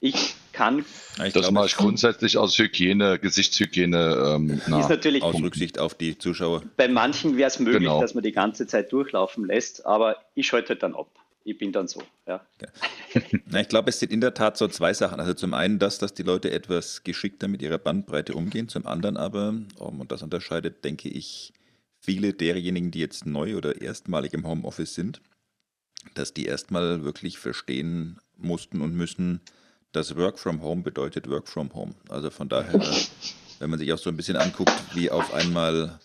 Ich 0.00 0.34
kann, 0.52 0.84
ich 1.22 1.34
Das 1.34 1.50
mache 1.50 1.66
ich 1.66 1.76
grundsätzlich 1.76 2.38
aus 2.38 2.56
Hygiene, 2.58 3.18
Gesichtshygiene. 3.18 4.34
Ähm, 4.36 4.60
na, 4.66 4.80
ist 4.80 4.88
natürlich, 4.88 5.22
aus 5.22 5.34
Rücksicht 5.42 5.78
auf 5.78 5.94
die 5.94 6.16
Zuschauer. 6.16 6.62
bei 6.78 6.88
manchen 6.88 7.36
wäre 7.36 7.48
es 7.48 7.58
möglich, 7.58 7.82
Genau. 7.82 8.00
dass 8.00 8.14
man 8.14 8.24
die 8.24 8.32
ganze 8.32 8.66
Zeit 8.66 8.90
durchlaufen 8.92 9.44
lässt, 9.44 9.84
aber 9.84 10.16
ich 10.34 10.46
schalte 10.46 10.70
halt 10.70 10.82
dann 10.82 10.94
ab. 10.94 11.10
Ich 11.42 11.56
bin 11.56 11.72
dann 11.72 11.88
so, 11.88 12.02
ja. 12.26 12.44
Na, 13.46 13.60
ich 13.60 13.68
glaube, 13.68 13.90
es 13.90 13.98
sind 13.98 14.12
in 14.12 14.20
der 14.20 14.34
Tat 14.34 14.56
so 14.56 14.68
zwei 14.68 14.92
Sachen. 14.92 15.20
Also 15.20 15.32
zum 15.34 15.54
einen 15.54 15.78
das, 15.78 15.98
dass 15.98 16.12
die 16.12 16.22
Leute 16.22 16.50
etwas 16.50 17.02
geschickter 17.02 17.48
mit 17.48 17.62
ihrer 17.62 17.78
Bandbreite 17.78 18.34
umgehen, 18.34 18.68
zum 18.68 18.86
anderen 18.86 19.16
aber, 19.16 19.54
und 19.78 20.12
das 20.12 20.22
unterscheidet, 20.22 20.84
denke 20.84 21.08
ich, 21.08 21.52
viele 21.98 22.34
derjenigen, 22.34 22.90
die 22.90 23.00
jetzt 23.00 23.26
neu 23.26 23.56
oder 23.56 23.80
erstmalig 23.80 24.34
im 24.34 24.46
Homeoffice 24.46 24.94
sind, 24.94 25.20
dass 26.14 26.34
die 26.34 26.46
erstmal 26.46 27.04
wirklich 27.04 27.38
verstehen 27.38 28.18
mussten 28.36 28.80
und 28.80 28.94
müssen, 28.94 29.40
dass 29.92 30.16
Work 30.16 30.38
from 30.38 30.62
Home 30.62 30.82
bedeutet 30.82 31.28
Work 31.28 31.48
from 31.48 31.72
Home. 31.74 31.94
Also 32.08 32.30
von 32.30 32.48
daher, 32.48 32.80
wenn 33.58 33.70
man 33.70 33.78
sich 33.78 33.92
auch 33.92 33.98
so 33.98 34.10
ein 34.10 34.16
bisschen 34.16 34.36
anguckt, 34.36 34.72
wie 34.94 35.10
auf 35.10 35.32
einmal 35.34 35.98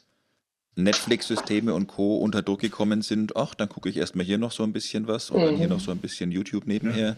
Netflix-Systeme 0.75 1.73
und 1.73 1.88
Co. 1.88 2.17
unter 2.17 2.41
Druck 2.41 2.59
gekommen 2.59 3.01
sind, 3.01 3.35
ach, 3.35 3.55
dann 3.55 3.69
gucke 3.69 3.89
ich 3.89 3.97
erstmal 3.97 4.25
hier 4.25 4.38
noch 4.38 4.51
so 4.51 4.63
ein 4.63 4.73
bisschen 4.73 5.07
was 5.07 5.29
und 5.29 5.41
dann 5.41 5.55
hier 5.57 5.67
noch 5.67 5.79
so 5.79 5.91
ein 5.91 5.99
bisschen 5.99 6.31
YouTube 6.31 6.67
nebenher. 6.67 7.15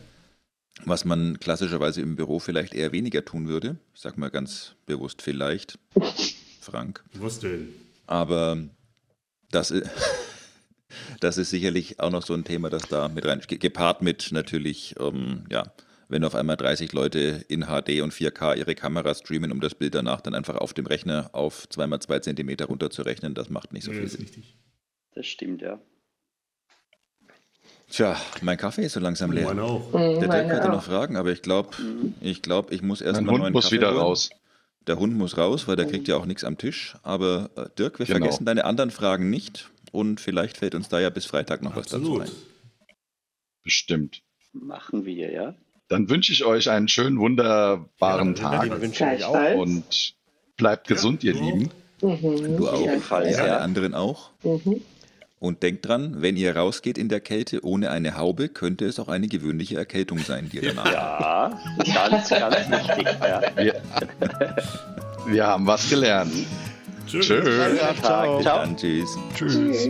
was 0.85 1.05
man 1.05 1.39
klassischerweise 1.39 2.01
im 2.01 2.15
Büro 2.15 2.37
vielleicht 2.37 2.75
eher 2.75 2.91
weniger 2.91 3.25
tun 3.25 3.47
würde. 3.47 3.77
Ich 3.95 4.01
sag 4.01 4.15
mal 4.17 4.29
ganz 4.29 4.75
bewusst 4.85 5.23
vielleicht, 5.23 5.79
Frank. 6.61 7.03
Was 7.13 7.39
denn? 7.39 7.69
Aber 8.05 8.59
das 9.49 9.71
ist, 9.71 9.89
das 11.19 11.39
ist 11.39 11.49
sicherlich 11.49 11.99
auch 11.99 12.11
noch 12.11 12.23
so 12.23 12.35
ein 12.35 12.43
Thema, 12.43 12.69
das 12.69 12.83
da 12.83 13.07
mit 13.09 13.25
rein, 13.25 13.41
gepaart 13.47 14.03
mit 14.03 14.31
natürlich, 14.31 14.95
ähm, 14.99 15.45
ja, 15.49 15.63
wenn 16.09 16.23
auf 16.23 16.35
einmal 16.35 16.57
30 16.57 16.93
Leute 16.93 17.43
in 17.49 17.63
HD 17.65 18.01
und 18.01 18.13
4K 18.13 18.55
ihre 18.57 18.75
Kamera 18.75 19.13
streamen, 19.13 19.51
um 19.51 19.59
das 19.61 19.75
Bild 19.75 19.93
danach 19.95 20.21
dann 20.21 20.33
einfach 20.35 20.55
auf 20.55 20.73
dem 20.73 20.85
Rechner 20.85 21.29
auf 21.33 21.67
2x2 21.71 22.21
cm 22.21 22.67
runterzurechnen, 22.67 23.33
das 23.33 23.49
macht 23.49 23.73
nicht 23.73 23.83
so 23.83 23.91
Ja, 23.91 23.97
viel 23.97 24.05
ist 24.05 24.11
Sinn. 24.13 24.21
richtig. 24.21 24.55
Das 25.13 25.25
stimmt, 25.27 25.61
ja. 25.61 25.79
Tja, 27.89 28.17
mein 28.41 28.57
Kaffee 28.57 28.83
ist 28.85 28.93
so 28.93 28.99
langsam 28.99 29.31
leer. 29.31 29.45
Meine 29.45 29.63
auch. 29.63 29.93
Mhm, 29.93 30.19
Der 30.19 30.27
Dirk 30.29 30.51
hatte 30.51 30.69
noch 30.69 30.83
Fragen, 30.83 31.15
aber 31.15 31.31
ich 31.31 31.41
glaube, 31.41 31.69
ich 32.21 32.41
glaube, 32.41 32.73
ich 32.73 32.81
muss 32.81 33.01
erst 33.01 33.15
Mein 33.15 33.25
mal 33.25 33.31
Hund 33.33 33.41
neuen 33.43 33.53
muss 33.53 33.65
Kaffee 33.65 33.75
wieder 33.77 33.89
holen. 33.91 33.99
raus. 33.99 34.29
Der 34.87 34.99
Hund 34.99 35.15
muss 35.15 35.37
raus, 35.37 35.67
weil 35.67 35.75
der 35.77 35.85
kriegt 35.85 36.07
ja 36.07 36.15
auch 36.17 36.25
nichts 36.25 36.43
am 36.43 36.57
Tisch. 36.57 36.95
Aber 37.03 37.49
äh, 37.55 37.65
Dirk, 37.77 37.99
wir 37.99 38.05
Genau. 38.05 38.19
vergessen 38.19 38.45
deine 38.45 38.65
anderen 38.65 38.91
Fragen 38.91 39.29
nicht 39.29 39.69
und 39.91 40.19
vielleicht 40.21 40.57
fällt 40.57 40.75
uns 40.75 40.89
da 40.89 40.99
ja 40.99 41.09
bis 41.09 41.25
Freitag 41.25 41.61
noch 41.61 41.75
was 41.75 41.87
dazu 41.87 42.19
Absolut. 42.19 42.21
ein. 42.27 42.31
Bestimmt. 43.63 44.21
Machen 44.53 45.05
wir, 45.05 45.31
ja. 45.31 45.55
Dann 45.89 46.09
wünsche 46.09 46.33
ich 46.33 46.43
euch 46.43 46.69
einen 46.69 46.87
schönen, 46.87 47.17
wunderbaren 47.19 48.35
Ja, 48.35 48.41
Tag 48.41 48.69
Den 48.69 48.81
wünsche 48.81 49.13
ich 49.15 49.23
auch. 49.23 49.55
Und 49.55 50.13
bleibt 50.57 50.87
gesund, 50.87 51.23
ihr. 51.23 51.33
Lieben. 51.33 51.69
Mhm. 52.01 52.57
Du 52.57 52.69
auch, 52.69 52.79
Jedenfalls, 52.79 53.37
alle 53.37 53.47
ja. 53.47 53.57
anderen 53.59 53.93
auch. 53.93 54.31
Mhm. 54.43 54.81
Und 55.39 55.61
denkt 55.61 55.87
dran, 55.87 56.21
wenn 56.21 56.35
ihr 56.35 56.55
rausgeht 56.55 56.97
in 56.97 57.09
der 57.09 57.19
Kälte 57.19 57.63
ohne 57.63 57.91
eine 57.91 58.17
Haube, 58.17 58.49
könnte 58.49 58.85
es 58.85 58.99
auch 58.99 59.07
eine 59.07 59.27
gewöhnliche 59.27 59.77
Erkältung 59.77 60.17
sein, 60.19 60.49
die 60.49 60.57
ihr 60.57 60.73
danach 60.73 60.95
habt. 60.95 61.87
Ja, 61.87 62.09
ganz, 62.09 62.29
ganz 62.29 62.69
wichtig. 62.71 63.07
Ja. 63.21 63.41
Wir, 63.55 63.81
wir 65.27 65.47
haben 65.47 65.67
was 65.67 65.87
gelernt. 65.89 66.33
Tschüss. 67.07 67.27
Tschüss. 67.27 67.79
Tag. 67.79 67.97
Ciao. 68.01 68.41
dann, 68.41 68.75
tschüss. 68.75 69.15
Tschüss. 69.35 69.53
Tschüss. 69.53 69.89